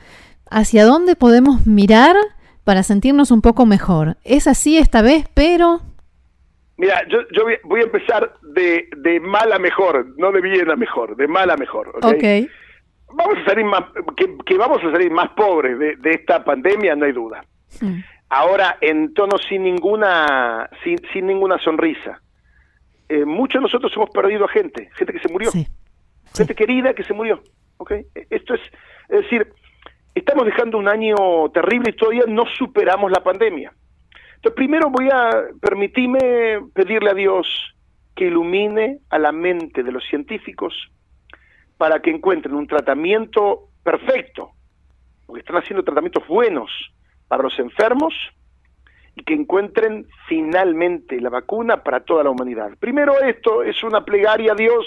¿hacia 0.50 0.84
dónde 0.84 1.16
podemos 1.16 1.68
mirar 1.68 2.16
para 2.64 2.82
sentirnos 2.82 3.30
un 3.30 3.42
poco 3.42 3.68
mejor? 3.68 4.18
Es 4.24 4.48
así 4.48 4.80
esta 4.80 5.04
vez, 5.04 5.26
pero... 5.36 5.87
Mira, 6.78 7.04
yo, 7.10 7.22
voy 7.64 7.82
a 7.82 7.84
empezar 7.86 8.34
de, 8.54 8.88
de 8.98 9.20
mal 9.20 9.52
a 9.52 9.58
mejor, 9.58 10.14
no 10.18 10.32
de 10.32 10.42
bien 10.42 10.70
a 10.70 10.76
mejor, 10.76 11.16
de 11.16 11.28
mal 11.28 11.50
a 11.50 11.58
mejor. 11.58 11.92
¿okay? 12.04 12.48
Vamos 13.12 13.40
a 13.40 13.46
salir 13.46 13.66
más, 13.66 13.84
que, 14.16 14.58
vamos 14.58 14.84
a 14.84 14.92
salir 14.92 15.10
más 15.12 15.30
pobres 15.30 15.80
de, 15.80 16.12
esta 16.12 16.44
pandemia, 16.44 16.96
no 16.96 17.06
hay 17.06 17.14
duda. 17.14 17.44
Ahora, 18.30 18.78
en 18.80 19.14
tono 19.16 19.38
sin 19.40 19.64
ninguna, 19.64 20.70
sin, 20.84 20.98
sin 21.12 21.26
ninguna 21.26 21.58
sonrisa. 21.58 22.22
Eh, 23.10 23.26
muchos 23.26 23.60
de 23.60 23.64
nosotros 23.64 23.92
hemos 23.96 24.12
perdido 24.12 24.46
a 24.46 24.50
gente, 24.50 24.90
gente 24.96 25.14
que 25.14 25.20
se 25.20 25.32
murió, 25.32 25.50
gente 25.52 26.54
querida 26.54 26.94
que 26.94 27.04
se 27.04 27.14
murió. 27.14 27.42
¿okay? 27.78 28.06
Esto 28.30 28.54
es, 28.54 28.62
es 29.10 29.22
decir, 29.24 29.52
estamos 30.14 30.46
dejando 30.46 30.78
un 30.78 30.88
año 30.88 31.16
terrible 31.54 31.90
y 31.90 31.96
todavía 31.96 32.26
no 32.28 32.46
superamos 32.46 33.12
la 33.12 33.24
pandemia. 33.24 33.74
Entonces, 34.38 34.56
primero 34.56 34.90
voy 34.90 35.10
a 35.12 35.46
permitirme 35.60 36.62
pedirle 36.74 37.10
a 37.10 37.14
Dios 37.14 37.48
que 38.16 38.26
ilumine 38.26 39.00
a 39.10 39.20
la 39.20 39.32
mente 39.32 39.84
de 39.84 39.92
los 39.92 40.04
científicos 40.06 40.74
para 41.78 42.02
que 42.02 42.10
encuentren 42.10 42.56
un 42.56 42.68
tratamiento 42.68 43.70
perfecto, 43.84 44.52
porque 45.26 45.42
están 45.42 45.58
haciendo 45.58 45.84
tratamientos 45.84 46.28
buenos 46.28 46.72
para 47.28 47.44
los 47.44 47.58
enfermos 47.60 48.14
y 49.16 49.24
que 49.24 49.34
encuentren 49.34 50.08
finalmente 50.28 51.20
la 51.20 51.30
vacuna 51.30 51.84
para 51.84 52.02
toda 52.02 52.24
la 52.24 52.30
humanidad. 52.30 52.72
Primero 52.80 53.20
esto 53.20 53.64
es 53.64 53.84
una 53.84 54.06
plegaria 54.06 54.54
a 54.54 54.56
Dios 54.56 54.86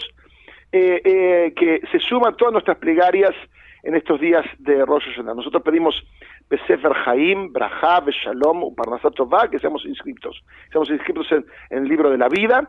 eh, 0.72 1.00
eh, 1.04 1.52
que 1.56 1.80
se 1.90 1.98
suma 1.98 2.28
a 2.28 2.36
todas 2.36 2.52
nuestras 2.52 2.78
plegarias 2.78 3.34
en 3.82 3.96
estos 3.96 4.20
días 4.20 4.44
de 4.58 4.84
Rosh 4.84 5.04
Hashanah. 5.06 5.34
Nosotros 5.34 5.62
pedimos 5.62 5.94
Besefer 6.50 6.92
Haim, 7.06 7.52
Braha, 7.52 8.00
Beshalom, 8.00 8.64
Uparnasat 8.64 9.14
que 9.50 9.58
seamos 9.58 9.84
inscritos. 9.86 10.42
Seamos 10.70 10.90
inscritos 10.90 11.30
en, 11.30 11.44
el 11.70 11.84
libro 11.84 12.10
de 12.10 12.18
la 12.18 12.28
vida, 12.28 12.68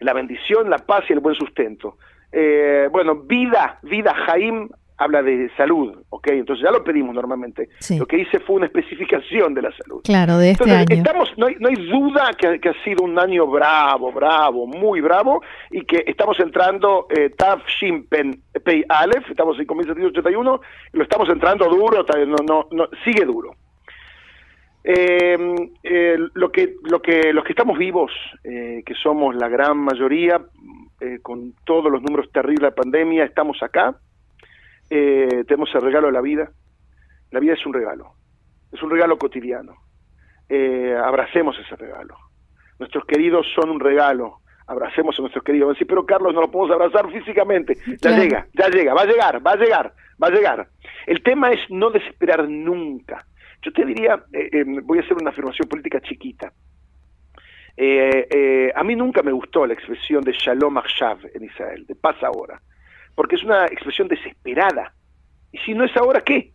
en 0.00 0.06
la 0.06 0.14
bendición, 0.14 0.70
la 0.70 0.78
paz 0.78 1.04
y 1.08 1.12
el 1.12 1.20
buen 1.20 1.34
sustento. 1.34 1.98
Eh, 2.32 2.88
bueno, 2.90 3.14
vida, 3.14 3.78
vida 3.82 4.14
Haim 4.26 4.70
habla 4.96 5.22
de 5.22 5.50
salud, 5.56 6.02
¿ok? 6.10 6.28
Entonces 6.28 6.64
ya 6.64 6.70
lo 6.70 6.82
pedimos 6.84 7.14
normalmente. 7.14 7.68
Lo 7.98 8.06
que 8.06 8.18
hice 8.18 8.38
fue 8.40 8.56
una 8.56 8.66
especificación 8.66 9.52
de 9.54 9.62
la 9.62 9.72
salud. 9.76 10.00
Claro, 10.04 10.38
de 10.38 10.52
este 10.52 10.70
año. 10.70 10.86
Estamos, 10.88 11.30
no, 11.36 11.46
hay, 11.46 11.56
no 11.58 11.68
hay 11.68 11.74
duda 11.74 12.30
que, 12.38 12.68
ha 12.68 12.84
sido 12.84 13.04
un 13.04 13.18
año 13.18 13.46
bravo, 13.46 14.12
bravo, 14.12 14.66
muy 14.66 15.00
bravo, 15.00 15.42
y 15.70 15.84
que 15.84 16.04
estamos 16.06 16.38
entrando 16.40 17.06
eh, 17.10 17.30
Taf 17.30 17.66
Shimpen 17.66 18.42
Pei 18.62 18.84
Aleph, 18.88 19.30
estamos 19.30 19.58
en 19.58 19.66
5781, 19.66 20.60
y 20.92 20.96
lo 20.96 21.02
estamos 21.02 21.28
entrando 21.28 21.68
duro, 21.68 22.04
sigue 23.04 23.24
duro. 23.24 23.54
Eh, 24.84 25.38
eh, 25.84 26.16
lo 26.34 26.50
que 26.50 26.74
lo 26.82 27.00
que 27.00 27.32
los 27.32 27.44
que 27.44 27.52
estamos 27.52 27.78
vivos 27.78 28.10
eh, 28.42 28.82
que 28.84 28.94
somos 28.94 29.36
la 29.36 29.48
gran 29.48 29.78
mayoría 29.78 30.44
eh, 31.00 31.20
con 31.22 31.54
todos 31.64 31.88
los 31.88 32.02
números 32.02 32.32
terribles 32.32 32.62
de 32.62 32.66
la 32.66 32.74
pandemia 32.74 33.24
estamos 33.24 33.62
acá 33.62 33.94
tenemos 34.88 35.74
el 35.74 35.80
regalo 35.80 36.08
de 36.08 36.12
la 36.12 36.20
vida. 36.20 36.50
La 37.30 37.40
vida 37.40 37.54
es 37.54 37.64
un 37.64 37.72
regalo, 37.72 38.12
es 38.70 38.82
un 38.82 38.90
regalo 38.90 39.16
cotidiano. 39.16 39.74
Abracemos 41.02 41.56
ese 41.58 41.76
regalo. 41.76 42.14
Nuestros 42.78 43.06
queridos 43.06 43.46
son 43.54 43.70
un 43.70 43.80
regalo. 43.80 44.41
Abracemos 44.66 45.18
a 45.18 45.22
nuestros 45.22 45.44
queridos. 45.44 45.76
Sí, 45.78 45.84
pero 45.84 46.06
Carlos, 46.06 46.34
no 46.34 46.40
lo 46.40 46.50
podemos 46.50 46.74
abrazar 46.74 47.10
físicamente. 47.10 47.76
Ya 48.00 48.10
llega, 48.10 48.46
ya 48.54 48.68
llega, 48.68 48.94
va 48.94 49.02
a 49.02 49.06
llegar, 49.06 49.46
va 49.46 49.52
a 49.52 49.56
llegar, 49.56 49.92
va 50.22 50.28
a 50.28 50.30
llegar. 50.30 50.68
El 51.06 51.22
tema 51.22 51.50
es 51.50 51.60
no 51.68 51.90
desesperar 51.90 52.48
nunca. 52.48 53.26
Yo 53.62 53.72
te 53.72 53.84
diría, 53.84 54.22
eh, 54.32 54.64
voy 54.82 54.98
a 54.98 55.02
hacer 55.02 55.16
una 55.16 55.30
afirmación 55.30 55.68
política 55.68 56.00
chiquita. 56.00 56.52
a 58.74 58.84
mí 58.84 58.96
nunca 58.96 59.22
me 59.22 59.32
gustó 59.32 59.66
la 59.66 59.74
expresión 59.74 60.22
de 60.22 60.32
Shalom 60.32 60.78
Akshav 60.78 61.18
en 61.34 61.44
Israel, 61.44 61.86
de 61.86 61.94
paz 61.94 62.16
ahora 62.22 62.60
porque 63.14 63.36
es 63.36 63.44
una 63.44 63.66
expresión 63.66 64.08
desesperada. 64.08 64.92
Y 65.52 65.58
si 65.58 65.74
no 65.74 65.84
es 65.84 65.96
ahora, 65.96 66.22
¿qué? 66.22 66.52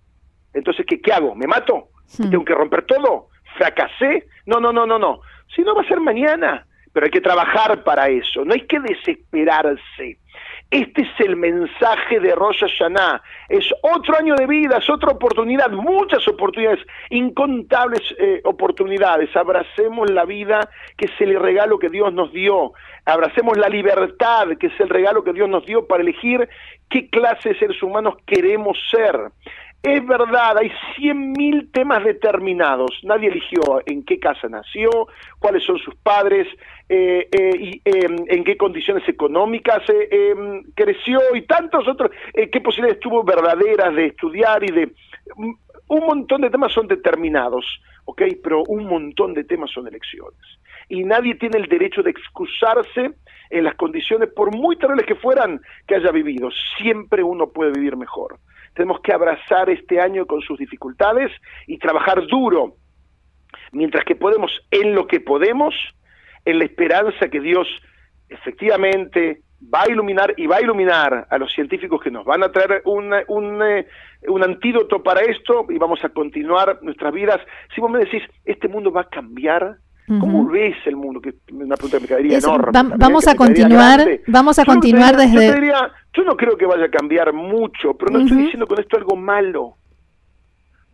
Entonces, 0.53 0.85
¿qué, 0.85 0.99
qué 0.99 1.13
hago? 1.13 1.35
¿Me 1.35 1.47
mato? 1.47 1.89
Hmm. 2.17 2.29
¿Tengo 2.29 2.45
que 2.45 2.55
romper 2.55 2.83
todo? 2.85 3.29
¿Fracasé? 3.57 4.27
No, 4.45 4.59
no, 4.59 4.71
no, 4.71 4.85
no, 4.85 4.97
no. 4.97 5.21
Si 5.55 5.61
no 5.61 5.75
va 5.75 5.81
a 5.81 5.87
ser 5.87 5.99
mañana, 5.99 6.66
pero 6.97 7.05
hay 7.05 7.11
que 7.11 7.21
trabajar 7.21 7.83
para 7.83 8.09
eso, 8.09 8.43
no 8.43 8.55
hay 8.55 8.61
que 8.61 8.79
desesperarse. 8.79 10.17
Este 10.71 11.03
es 11.03 11.19
el 11.19 11.35
mensaje 11.35 12.19
de 12.19 12.33
Rosh 12.33 12.61
Hashanah. 12.61 13.21
Es 13.49 13.71
otro 13.83 14.17
año 14.17 14.33
de 14.33 14.47
vida, 14.47 14.79
es 14.79 14.89
otra 14.89 15.11
oportunidad, 15.11 15.69
muchas 15.69 16.27
oportunidades, 16.27 16.79
incontables 17.11 18.01
eh, 18.17 18.41
oportunidades. 18.45 19.29
Abracemos 19.35 20.09
la 20.09 20.25
vida, 20.25 20.71
que 20.97 21.05
es 21.05 21.11
el 21.19 21.39
regalo 21.39 21.77
que 21.77 21.89
Dios 21.89 22.11
nos 22.11 22.33
dio. 22.33 22.73
Abracemos 23.05 23.55
la 23.59 23.69
libertad, 23.69 24.47
que 24.59 24.65
es 24.65 24.79
el 24.79 24.89
regalo 24.89 25.23
que 25.23 25.33
Dios 25.33 25.47
nos 25.47 25.67
dio 25.67 25.85
para 25.85 26.01
elegir 26.01 26.49
qué 26.89 27.11
clase 27.11 27.49
de 27.49 27.59
seres 27.59 27.83
humanos 27.83 28.15
queremos 28.25 28.75
ser. 28.89 29.15
Es 29.83 30.05
verdad, 30.05 30.57
hay 30.57 30.71
cien 30.95 31.31
mil 31.33 31.71
temas 31.71 32.03
determinados. 32.03 32.91
Nadie 33.03 33.29
eligió 33.29 33.61
en 33.85 34.03
qué 34.03 34.19
casa 34.19 34.49
nació, 34.49 34.89
cuáles 35.39 35.63
son 35.63 35.77
sus 35.77 35.95
padres, 35.95 36.47
eh, 36.89 37.27
eh, 37.31 37.55
y 37.59 37.81
em, 37.85 38.15
en 38.27 38.43
qué 38.43 38.57
condiciones 38.57 39.07
económicas 39.07 39.83
eh, 39.89 40.31
em, 40.31 40.63
creció 40.73 41.19
y 41.35 41.43
tantos 41.43 41.87
otros, 41.87 42.11
qué 42.33 42.61
posibilidades 42.61 42.99
tuvo 42.99 43.23
verdaderas 43.23 43.95
de 43.95 44.07
estudiar 44.07 44.63
y 44.63 44.71
de... 44.73 44.87
Mm, 45.35 45.53
un 45.89 46.05
montón 46.05 46.41
de 46.41 46.49
temas 46.49 46.73
son 46.73 46.87
determinados, 46.87 47.65
¿ok? 48.05 48.21
Pero 48.43 48.63
un 48.67 48.85
montón 48.87 49.33
de 49.33 49.45
temas 49.45 49.71
son 49.71 49.87
elecciones. 49.87 50.39
Y 50.89 51.03
nadie 51.03 51.35
tiene 51.35 51.57
el 51.57 51.67
derecho 51.67 52.01
de 52.01 52.11
excusarse 52.11 53.11
en 53.49 53.63
las 53.63 53.75
condiciones, 53.75 54.29
por 54.33 54.55
muy 54.55 54.77
terribles 54.77 55.05
que 55.05 55.15
fueran, 55.15 55.61
que 55.87 55.95
haya 55.95 56.11
vivido. 56.11 56.49
Siempre 56.77 57.23
uno 57.23 57.49
puede 57.49 57.71
vivir 57.71 57.95
mejor. 57.97 58.39
Tenemos 58.73 58.99
que 59.01 59.13
abrazar 59.13 59.69
este 59.69 59.99
año 59.99 60.25
con 60.25 60.41
sus 60.41 60.59
dificultades 60.59 61.31
y 61.65 61.77
trabajar 61.77 62.25
duro, 62.27 62.75
mientras 63.71 64.05
que 64.05 64.15
podemos 64.15 64.51
en 64.71 64.93
lo 64.93 65.07
que 65.07 65.19
podemos, 65.19 65.73
en 66.45 66.59
la 66.59 66.65
esperanza 66.65 67.29
que 67.29 67.39
Dios 67.39 67.67
efectivamente 68.29 69.41
va 69.61 69.83
a 69.83 69.89
iluminar 69.89 70.33
y 70.37 70.45
va 70.45 70.57
a 70.57 70.61
iluminar 70.61 71.27
a 71.29 71.37
los 71.37 71.51
científicos 71.51 72.01
que 72.01 72.11
nos 72.11 72.25
van 72.25 72.43
a 72.43 72.51
traer 72.51 72.81
un, 72.85 73.13
eh, 73.13 73.87
un, 74.27 74.43
antídoto 74.43 75.01
para 75.01 75.21
esto 75.21 75.65
y 75.69 75.77
vamos 75.77 76.03
a 76.03 76.09
continuar 76.09 76.79
nuestras 76.81 77.13
vidas. 77.13 77.39
Si 77.73 77.81
vos 77.81 77.89
me 77.89 77.99
decís, 77.99 78.21
este 78.45 78.67
mundo 78.67 78.91
va 78.91 79.01
a 79.01 79.09
cambiar, 79.09 79.77
¿cómo 80.07 80.47
ves 80.47 80.75
el 80.85 80.95
mundo? 80.95 81.19
Que 81.19 81.33
una 81.51 81.75
pregunta 81.75 81.99
me 81.99 82.07
caería 82.07 82.37
enorme. 82.37 82.71
vamos, 82.97 83.27
a 83.27 83.35
continuar, 83.35 84.07
vamos 84.27 84.57
a 84.59 84.65
continuar 84.65 85.17
desde... 85.17 85.47
Yo, 85.47 85.73
yo 86.13 86.23
no 86.23 86.35
creo 86.37 86.57
que 86.57 86.65
vaya 86.65 86.85
a 86.85 86.89
cambiar 86.89 87.33
mucho, 87.33 87.93
pero 87.93 88.11
no 88.11 88.19
estoy 88.19 88.37
diciendo 88.37 88.67
con 88.67 88.79
esto 88.79 88.97
algo 88.97 89.15
malo. 89.15 89.77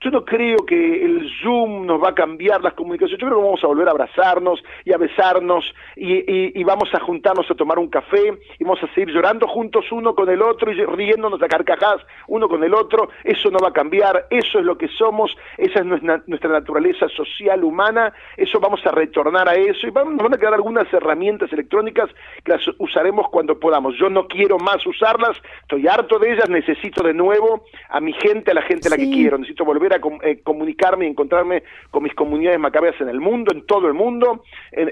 Yo 0.04 0.12
no 0.12 0.26
creo 0.26 0.58
que 0.66 1.06
el 1.06 1.30
Zoom 1.42 1.86
nos 1.86 2.04
va 2.04 2.10
a 2.10 2.14
cambiar 2.14 2.62
las 2.62 2.74
comunicaciones. 2.74 3.22
Yo 3.22 3.28
creo 3.28 3.40
que 3.40 3.46
vamos 3.46 3.64
a 3.64 3.68
volver 3.68 3.88
a 3.88 3.92
abrazarnos 3.92 4.62
y 4.84 4.92
a 4.92 4.98
besarnos 4.98 5.64
y, 5.96 6.62
vamos 6.66 6.90
a 6.94 7.00
juntarnos 7.00 7.50
a 7.50 7.56
tomar 7.56 7.80
un 7.80 7.88
café 7.88 8.34
y 8.60 8.64
vamos 8.64 8.84
a 8.84 8.94
seguir 8.94 9.14
llorando 9.14 9.48
juntos 9.48 9.86
uno 9.92 10.14
con 10.14 10.30
el 10.30 10.42
otro 10.42 10.72
y 10.72 10.86
riéndonos 10.86 11.42
a 11.42 11.48
carcajadas 11.48 12.02
uno 12.28 12.50
con 12.50 12.66
el 12.66 12.74
otro. 12.74 13.10
Eso 13.24 13.50
no 13.50 13.60
va 13.60 13.70
a 13.70 13.74
cambiar. 13.74 14.28
Eso 14.30 14.60
es 14.60 14.66
lo 14.66 14.78
que 14.78 14.90
somos. 14.90 15.32
Esa 15.58 15.80
es 15.80 15.86
nuestra, 15.86 16.22
nuestra 16.28 16.50
naturaleza 16.50 17.08
social 17.08 17.64
humana. 17.64 18.12
Eso 18.36 18.60
vamos 18.60 18.86
a 18.86 18.92
retornar 18.92 19.48
a 19.48 19.56
eso 19.56 19.88
y 19.88 19.90
vamos, 19.92 20.16
nos 20.16 20.24
van 20.24 20.34
a 20.34 20.38
quedar 20.38 20.54
algunas 20.54 20.92
herramientas 20.94 21.52
electrónicas 21.54 22.10
que 22.44 22.52
las 22.52 22.62
usaremos 22.78 23.30
cuando 23.30 23.58
podamos. 23.58 23.96
Yo 23.98 24.10
no 24.10 24.28
quiero 24.28 24.58
más 24.58 24.86
usarlas. 24.86 25.38
Estoy 25.62 25.88
harto 25.88 26.20
de 26.20 26.34
ellas. 26.34 26.50
Necesito 26.50 27.04
de 27.04 27.14
nuevo 27.14 27.64
a 27.90 28.02
mi 28.02 28.12
gente, 28.12 28.52
a 28.52 28.54
la 28.54 28.64
gente 28.64 28.90
a 28.90 28.92
la 28.92 28.98
que 28.98 29.10
quiero. 29.10 29.38
Necesito 29.38 29.64
volver 29.64 29.93
eh, 30.24 30.42
comunicarme 30.44 31.06
y 31.06 31.10
encontrarme 31.10 31.64
con 31.92 32.04
mis 32.04 32.14
comunidades 32.14 32.60
macabeas 32.60 33.00
en 33.02 33.10
el 33.10 33.20
mundo, 33.20 33.54
en 33.54 33.66
todo 33.66 33.88
el 33.88 33.94
mundo. 33.94 34.44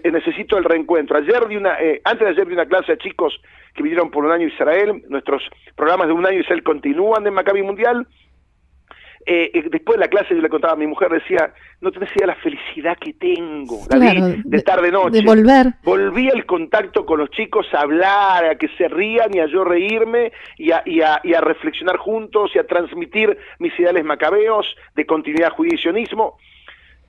necesito 0.03 0.57
el 0.57 0.63
reencuentro. 0.63 1.17
Ayer 1.17 1.47
di 1.47 1.57
una, 1.57 1.79
eh, 1.81 2.01
antes 2.03 2.25
de 2.25 2.33
ayer 2.33 2.47
di 2.47 2.53
una 2.53 2.65
clase 2.65 2.93
a 2.93 2.97
chicos 2.97 3.39
que 3.73 3.83
vinieron 3.83 4.11
por 4.11 4.25
un 4.25 4.31
año 4.31 4.45
a 4.45 4.49
Israel. 4.49 5.03
Nuestros 5.09 5.43
programas 5.75 6.07
de 6.07 6.13
un 6.13 6.25
año 6.25 6.39
Israel 6.39 6.63
continúan 6.63 7.25
en 7.25 7.33
Maccabi 7.33 7.63
Mundial. 7.63 8.07
Eh, 9.25 9.51
eh, 9.53 9.63
después 9.69 9.97
de 9.97 10.05
la 10.05 10.09
clase 10.09 10.35
yo 10.35 10.41
le 10.41 10.49
contaba 10.49 10.73
a 10.73 10.77
mi 10.77 10.87
mujer, 10.87 11.09
decía, 11.11 11.53
no 11.81 11.91
te 11.91 11.99
decía 11.99 12.25
la 12.25 12.35
felicidad 12.35 12.97
que 12.97 13.13
tengo, 13.13 13.79
la 13.89 13.97
de, 14.43 14.61
tarde-noche. 14.61 15.19
De 15.19 15.25
volver. 15.25 15.67
Volví 15.83 16.29
al 16.29 16.45
contacto 16.45 17.05
con 17.05 17.19
los 17.19 17.29
chicos 17.31 17.67
a 17.73 17.81
hablar, 17.81 18.45
a 18.45 18.55
que 18.55 18.67
se 18.77 18.87
rían 18.87 19.33
y 19.35 19.39
a 19.39 19.47
yo 19.47 19.63
reírme 19.63 20.31
y 20.57 20.71
a, 20.71 20.83
y 20.85 21.01
a, 21.01 21.19
y 21.23 21.33
a 21.33 21.41
reflexionar 21.41 21.97
juntos 21.97 22.51
y 22.55 22.59
a 22.59 22.67
transmitir 22.67 23.37
mis 23.59 23.77
ideales 23.79 24.03
macabeos 24.03 24.65
de 24.95 25.05
continuidad 25.05 25.51
judío-sionismo. 25.51 26.37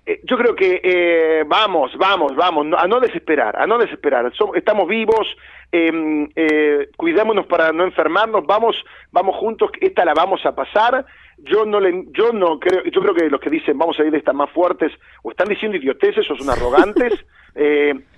Eh, 0.05 0.21
yo 0.25 0.37
creo 0.37 0.57
que 0.57 0.81
eh, 0.83 1.45
vamos, 1.47 1.97
vamos, 1.97 2.35
vamos, 2.35 2.67
a 2.77 2.89
no 2.89 2.99
desesperar, 2.99 3.57
a 3.57 3.67
no 3.69 3.79
desesperar. 3.79 4.33
estamos 4.55 4.89
vivos, 4.89 5.29
em, 5.71 6.29
eh, 6.35 6.89
cuidémonos 6.97 7.47
para 7.47 7.73
no 7.73 7.85
enfermarnos, 7.85 8.45
vamos, 8.45 8.75
vamos 9.13 9.37
juntos, 9.37 9.71
esta 9.81 10.05
la 10.05 10.13
vamos 10.13 10.45
a 10.45 10.57
pasar. 10.57 11.07
Yo 11.39 11.65
no 11.65 11.81
le, 11.81 12.07
yo 12.13 12.33
no 12.33 12.59
creo, 12.61 12.85
yo 12.85 13.01
creo 13.01 13.15
que 13.15 13.31
los 13.31 13.41
que 13.41 13.51
dicen 13.51 13.79
vamos 13.79 13.99
a 13.99 14.05
ir 14.05 14.11
de 14.11 14.19
estas 14.19 14.35
más 14.35 14.51
fuertes 14.51 14.93
o 15.23 15.31
están 15.31 15.49
diciendo 15.49 15.77
idioteces 15.77 16.31
o 16.31 16.37
son 16.37 16.51
arrogantes. 16.51 17.13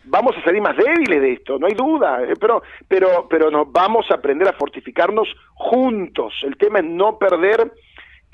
vamos 0.05 0.37
a 0.37 0.44
salir 0.44 0.62
más 0.62 0.77
débiles 0.77 1.20
de 1.20 1.33
esto, 1.33 1.59
no 1.59 1.66
hay 1.66 1.74
duda, 1.74 2.20
pero, 2.40 2.62
pero, 2.87 3.27
pero 3.29 3.50
nos 3.50 3.70
vamos 3.72 4.07
a 4.11 4.14
aprender 4.14 4.48
a 4.48 4.53
fortificarnos 4.53 5.29
juntos. 5.55 6.33
El 6.42 6.57
tema 6.57 6.79
es 6.79 6.85
no 6.85 7.18
perder 7.18 7.72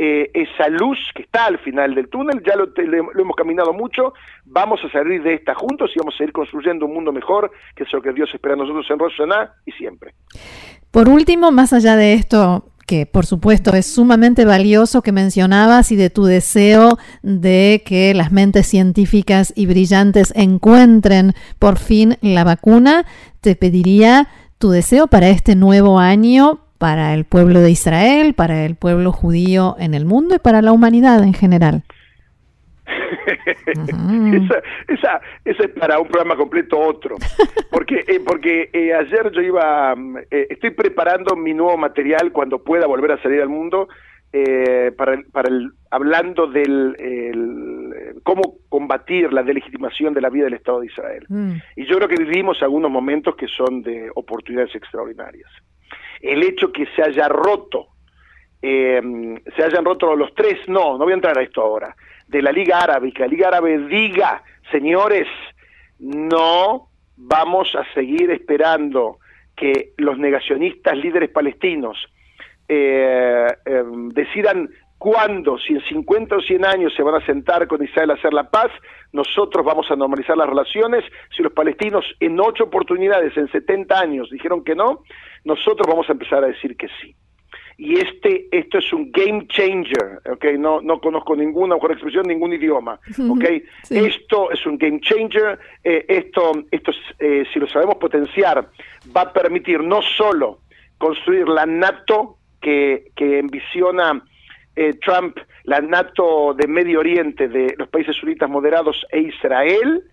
eh, 0.03 0.31
esa 0.33 0.69
luz 0.69 0.99
que 1.14 1.23
está 1.23 1.45
al 1.45 1.59
final 1.59 1.95
del 1.95 2.09
túnel, 2.09 2.43
ya 2.43 2.57
lo, 2.57 2.69
hemos 2.75 3.37
caminado 3.37 3.73
mucho, 3.73 4.14
vamos 4.47 4.81
a 4.83 4.90
salir 4.90 5.23
de 5.23 5.35
esta 5.35 5.55
juntos 5.55 5.90
y 5.95 5.99
vamos 5.99 6.14
a 6.14 6.19
seguir 6.19 6.33
construyendo 6.33 6.87
un 6.87 6.95
mundo 6.95 7.12
mejor, 7.12 7.51
que 7.77 7.85
es 7.85 7.93
lo 7.93 8.01
que 8.01 8.12
Dios 8.12 8.31
espera 8.33 8.55
a 8.55 8.57
nosotros 8.57 8.87
en 8.90 8.99
Rosh 8.99 9.21
y 9.66 9.73
siempre. 9.73 10.14
Por 10.90 11.09
último, 11.09 11.53
más 11.53 11.73
allá 11.73 11.97
de 11.97 12.14
esto, 12.14 12.64
que 12.90 13.07
por 13.07 13.24
supuesto 13.24 13.72
es 13.74 13.87
sumamente 13.87 14.44
valioso 14.44 15.00
que 15.00 15.12
mencionabas 15.12 15.92
y 15.92 15.96
de 15.96 16.11
tu 16.11 16.24
deseo 16.24 16.98
de 17.22 17.85
que 17.87 18.12
las 18.14 18.33
mentes 18.33 18.66
científicas 18.66 19.53
y 19.55 19.66
brillantes 19.66 20.33
encuentren 20.35 21.35
por 21.61 21.79
fin 21.79 22.16
la 22.20 22.42
vacuna, 22.42 23.07
te 23.42 23.55
pediría 23.55 24.26
tu 24.59 24.70
deseo 24.70 25.07
para 25.07 25.29
este 25.29 25.55
nuevo 25.55 26.00
año 26.00 26.62
para 26.79 27.14
el 27.14 27.26
pueblo 27.26 27.61
de 27.61 27.70
Israel, 27.70 28.35
para 28.35 28.64
el 28.64 28.74
pueblo 28.74 29.12
judío 29.12 29.76
en 29.79 29.94
el 29.94 30.05
mundo 30.05 30.35
y 30.35 30.38
para 30.40 30.61
la 30.61 30.72
humanidad 30.72 31.22
en 31.22 31.35
general. 31.35 31.85
Esa, 34.33 34.62
esa, 34.88 35.20
es 35.44 35.70
para 35.79 35.98
un 35.98 36.09
programa 36.09 36.37
completo 36.37 36.79
otro. 36.79 37.16
Porque, 37.70 38.05
eh, 38.07 38.20
porque 38.24 38.70
eh, 38.72 38.92
ayer 38.94 39.31
yo 39.33 39.40
iba, 39.40 39.94
mm, 39.94 40.18
eh, 40.31 40.46
estoy 40.50 40.70
preparando 40.70 41.37
mi 41.37 41.55
nuevo 41.55 41.76
material 41.76 42.33
cuando 42.33 42.62
pueda 42.62 42.87
volver 42.87 43.12
a 43.12 43.22
salir 43.22 43.40
al 43.40 43.48
mundo, 43.48 43.88
para, 44.96 45.14
el, 45.14 45.24
para 45.24 45.48
el, 45.48 45.72
hablando 45.90 46.46
del 46.46 46.94
cómo 48.22 48.59
combatir 48.68 49.33
la 49.33 49.42
delegitimación 49.42 50.14
de 50.14 50.20
la 50.20 50.31
vida 50.31 50.44
del 50.44 50.55
Estado 50.55 50.81
de 50.81 50.87
Israel. 50.87 51.24
Mm. 51.29 51.55
Y 51.74 51.87
yo 51.87 51.96
creo 51.96 52.09
que 52.09 52.22
vivimos 52.22 52.62
algunos 52.62 52.92
momentos 52.92 53.35
que 53.35 53.48
son 53.48 53.83
de 53.83 54.09
oportunidades 54.14 54.72
extraordinarias 54.76 55.50
el 56.20 56.42
hecho 56.42 56.70
que 56.72 56.87
se 56.94 57.03
haya 57.03 57.29
roto, 57.29 57.88
eh, 58.62 59.00
se 59.57 59.64
hayan 59.64 59.85
roto 59.85 60.14
los 60.14 60.35
tres, 60.35 60.59
no, 60.68 60.98
no 60.98 61.05
voy 61.05 61.12
a 61.12 61.16
entrar 61.16 61.38
a 61.38 61.42
esto 61.42 61.62
ahora, 61.62 61.94
de 62.31 62.43
la 62.43 62.53
Liga 62.53 62.79
Árabe, 62.79 63.12
que 63.12 63.23
la 63.23 63.29
Liga 63.29 63.49
Árabe 63.49 63.77
diga, 63.88 64.43
señores, 64.71 65.27
no 65.99 66.88
vamos 67.16 67.75
a 67.75 67.85
seguir 67.93 68.31
esperando 68.31 69.19
que 69.57 69.93
los 69.99 70.16
negacionistas 70.16 70.97
líderes 70.97 71.31
palestinos 71.31 71.99
eh, 72.69 73.49
eh, 73.66 73.83
decidan 74.14 74.71
cuándo, 74.97 75.59
si 75.59 75.73
en 75.73 75.81
50 75.81 76.37
o 76.37 76.40
100 76.40 76.64
años 76.64 76.95
se 76.97 77.03
van 77.03 77.16
a 77.21 77.27
sentar 77.27 77.66
con 77.66 77.83
Israel 77.83 78.12
a 78.12 78.14
hacer 78.14 78.33
la 78.33 78.49
paz, 78.49 78.71
nosotros 79.12 79.66
vamos 79.66 79.90
a 79.90 79.97
normalizar 79.97 80.37
las 80.37 80.49
relaciones. 80.49 81.05
Si 81.37 81.43
los 81.43 81.53
palestinos 81.53 82.05
en 82.21 82.38
ocho 82.38 82.64
oportunidades 82.64 83.37
en 83.37 83.51
70 83.51 83.99
años 83.99 84.31
dijeron 84.31 84.62
que 84.62 84.77
no, 84.77 85.03
nosotros 85.45 85.87
vamos 85.88 86.09
a 86.09 86.12
empezar 86.12 86.45
a 86.45 86.49
decir 86.49 86.77
que 86.77 86.87
sí. 87.03 87.16
Y 87.83 87.99
este, 87.99 88.47
esto 88.53 88.77
es 88.77 88.93
un 88.93 89.11
game 89.11 89.47
changer, 89.47 90.21
¿ok? 90.31 90.45
No, 90.59 90.83
no 90.83 91.01
conozco 91.01 91.35
ninguna 91.35 91.77
mejor 91.77 91.93
expresión, 91.93 92.27
ningún 92.27 92.53
idioma, 92.53 93.01
¿ok? 93.27 93.45
Esto 93.88 94.51
es 94.51 94.66
un 94.66 94.77
game 94.77 95.01
changer, 95.01 95.59
eh, 95.83 96.05
esto, 96.07 96.53
esto 96.71 96.93
eh, 97.19 97.45
si 97.51 97.59
lo 97.59 97.66
sabemos 97.66 97.95
potenciar, 97.97 98.69
va 99.16 99.23
a 99.23 99.33
permitir 99.33 99.83
no 99.83 100.03
solo 100.03 100.59
construir 100.99 101.49
la 101.49 101.64
NATO 101.64 102.37
que, 102.61 103.12
que 103.16 103.38
envisiona 103.38 104.25
eh, 104.77 104.93
Trump, 105.03 105.38
la 105.64 105.81
NATO 105.81 106.53
de 106.53 106.69
Medio 106.69 107.01
Oriente, 107.01 107.49
de 107.49 107.75
los 107.79 107.88
países 107.88 108.14
sunitas 108.14 108.51
moderados 108.51 109.07
e 109.11 109.21
Israel, 109.21 110.05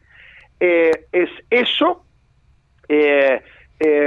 eh, 0.62 0.92
es 1.12 1.30
eso, 1.50 2.06
eh, 2.88 3.42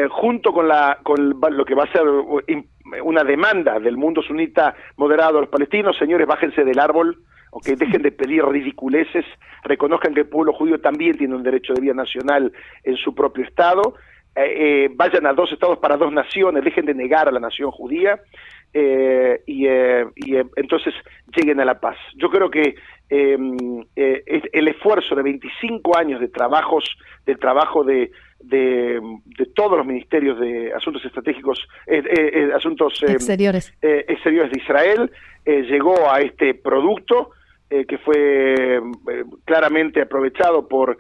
junto 0.09 0.55
con, 0.55 0.67
la, 0.67 0.99
con 1.03 1.39
lo 1.39 1.65
que 1.67 1.75
va 1.75 1.85
a 1.85 1.93
ser 1.93 2.05
una 3.03 3.25
demanda 3.25 3.79
del 3.79 3.97
mundo 3.97 4.23
sunita 4.23 4.75
moderado 4.97 5.39
a 5.39 5.41
los 5.43 5.51
palestinos, 5.51 5.97
señores, 5.99 6.27
bájense 6.27 6.65
del 6.65 6.79
árbol, 6.79 7.19
okay, 7.51 7.75
dejen 7.75 8.03
de 8.03 8.13
pedir 8.13 8.45
ridiculeces, 8.45 9.25
reconozcan 9.65 10.15
que 10.15 10.21
el 10.21 10.29
pueblo 10.29 10.53
judío 10.53 10.81
también 10.81 11.17
tiene 11.17 11.35
un 11.35 11.43
derecho 11.43 11.75
de 11.75 11.81
vida 11.81 11.95
nacional 11.95 12.53
en 12.85 12.97
su 12.97 13.15
propio 13.15 13.45
Estado, 13.45 13.95
vayan 14.97 15.27
a 15.27 15.33
dos 15.33 15.53
estados 15.53 15.79
para 15.79 15.97
dos 15.97 16.13
naciones, 16.13 16.65
dejen 16.65 16.87
de 16.87 16.95
negar 16.95 17.29
a 17.29 17.33
la 17.33 17.41
nación 17.41 17.71
judía, 17.71 18.21
eh, 18.73 19.43
y, 19.47 19.67
eh, 19.67 20.07
y 20.15 20.37
eh, 20.37 20.45
entonces 20.55 20.95
lleguen 21.35 21.61
a 21.61 21.65
la 21.65 21.81
paz. 21.81 21.97
Yo 22.17 22.31
creo 22.31 22.49
que 22.51 22.77
em, 23.09 23.57
el 23.97 24.69
esfuerzo 24.69 25.17
de 25.17 25.23
25 25.25 25.97
años 25.97 26.21
de 26.21 26.29
trabajos, 26.29 26.85
de 27.27 27.35
trabajo 27.35 27.83
de, 27.83 28.13
de, 28.39 29.01
todos 29.57 29.79
los 29.79 29.87
ministerios 29.87 30.39
de 30.39 30.73
asuntos 30.73 31.05
estratégicos, 31.05 31.67
asuntos 32.55 33.03
em, 33.03 33.11
exteriores. 33.11 33.75
exteriores 33.83 34.53
de 34.53 34.59
Israel, 34.61 35.11
llegó 35.45 36.09
a 36.09 36.21
este 36.21 36.55
producto 36.55 37.31
que 37.69 37.99
fue 37.99 38.81
claramente 39.45 40.03
aprovechado 40.03 40.69
por, 40.69 40.99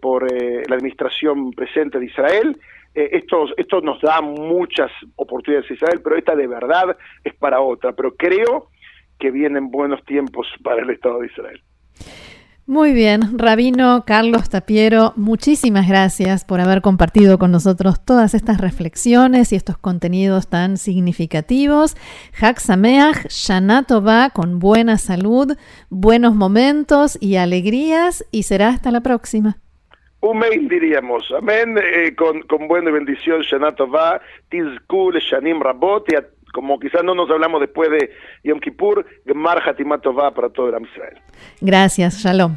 por 0.00 0.30
la 0.32 0.76
administración 0.76 1.52
presente 1.52 1.98
de 1.98 2.06
Israel 2.06 2.58
eh, 2.96 3.10
esto, 3.12 3.44
esto 3.58 3.82
nos 3.82 4.00
da 4.00 4.22
muchas 4.22 4.90
oportunidades 5.16 5.70
Israel, 5.70 6.00
pero 6.02 6.16
esta 6.16 6.34
de 6.34 6.46
verdad 6.46 6.96
es 7.22 7.34
para 7.34 7.60
otra. 7.60 7.92
Pero 7.92 8.16
creo 8.16 8.70
que 9.18 9.30
vienen 9.30 9.70
buenos 9.70 10.02
tiempos 10.06 10.46
para 10.64 10.82
el 10.82 10.88
Estado 10.88 11.20
de 11.20 11.26
Israel. 11.26 11.62
Muy 12.68 12.92
bien, 12.94 13.38
Rabino 13.38 14.02
Carlos 14.06 14.48
Tapiero, 14.48 15.12
muchísimas 15.14 15.86
gracias 15.86 16.44
por 16.44 16.60
haber 16.60 16.80
compartido 16.80 17.38
con 17.38 17.52
nosotros 17.52 18.04
todas 18.04 18.34
estas 18.34 18.60
reflexiones 18.60 19.52
y 19.52 19.56
estos 19.56 19.78
contenidos 19.78 20.48
tan 20.48 20.76
significativos. 20.76 21.96
Hak 22.40 22.58
Sameach, 22.58 23.28
Shana 23.28 23.84
Tova, 23.84 24.30
con 24.30 24.58
buena 24.58 24.98
salud, 24.98 25.56
buenos 25.90 26.34
momentos 26.34 27.16
y 27.20 27.36
alegrías, 27.36 28.24
y 28.32 28.42
será 28.42 28.70
hasta 28.70 28.90
la 28.90 29.00
próxima 29.00 29.58
un 30.30 30.38
mail 30.38 30.68
diríamos, 30.68 31.32
amén, 31.36 31.76
eh, 31.78 32.14
con, 32.14 32.42
con 32.42 32.68
buena 32.68 32.90
bendición, 32.90 33.42
Shanato 33.42 33.88
va, 33.88 34.20
Tizkul, 34.48 35.18
Shanim 35.18 35.60
Rabot, 35.60 36.10
y 36.10 36.16
como 36.52 36.78
quizás 36.78 37.04
no 37.04 37.14
nos 37.14 37.30
hablamos 37.30 37.60
después 37.60 37.90
de 37.90 38.10
Yom 38.44 38.60
Kippur, 38.60 39.04
Gemar 39.26 39.62
Hatimato 39.68 40.14
va 40.14 40.32
para 40.32 40.48
todo 40.48 40.68
el 40.74 40.82
Israel. 40.82 41.18
Gracias, 41.60 42.22
Shalom. 42.22 42.56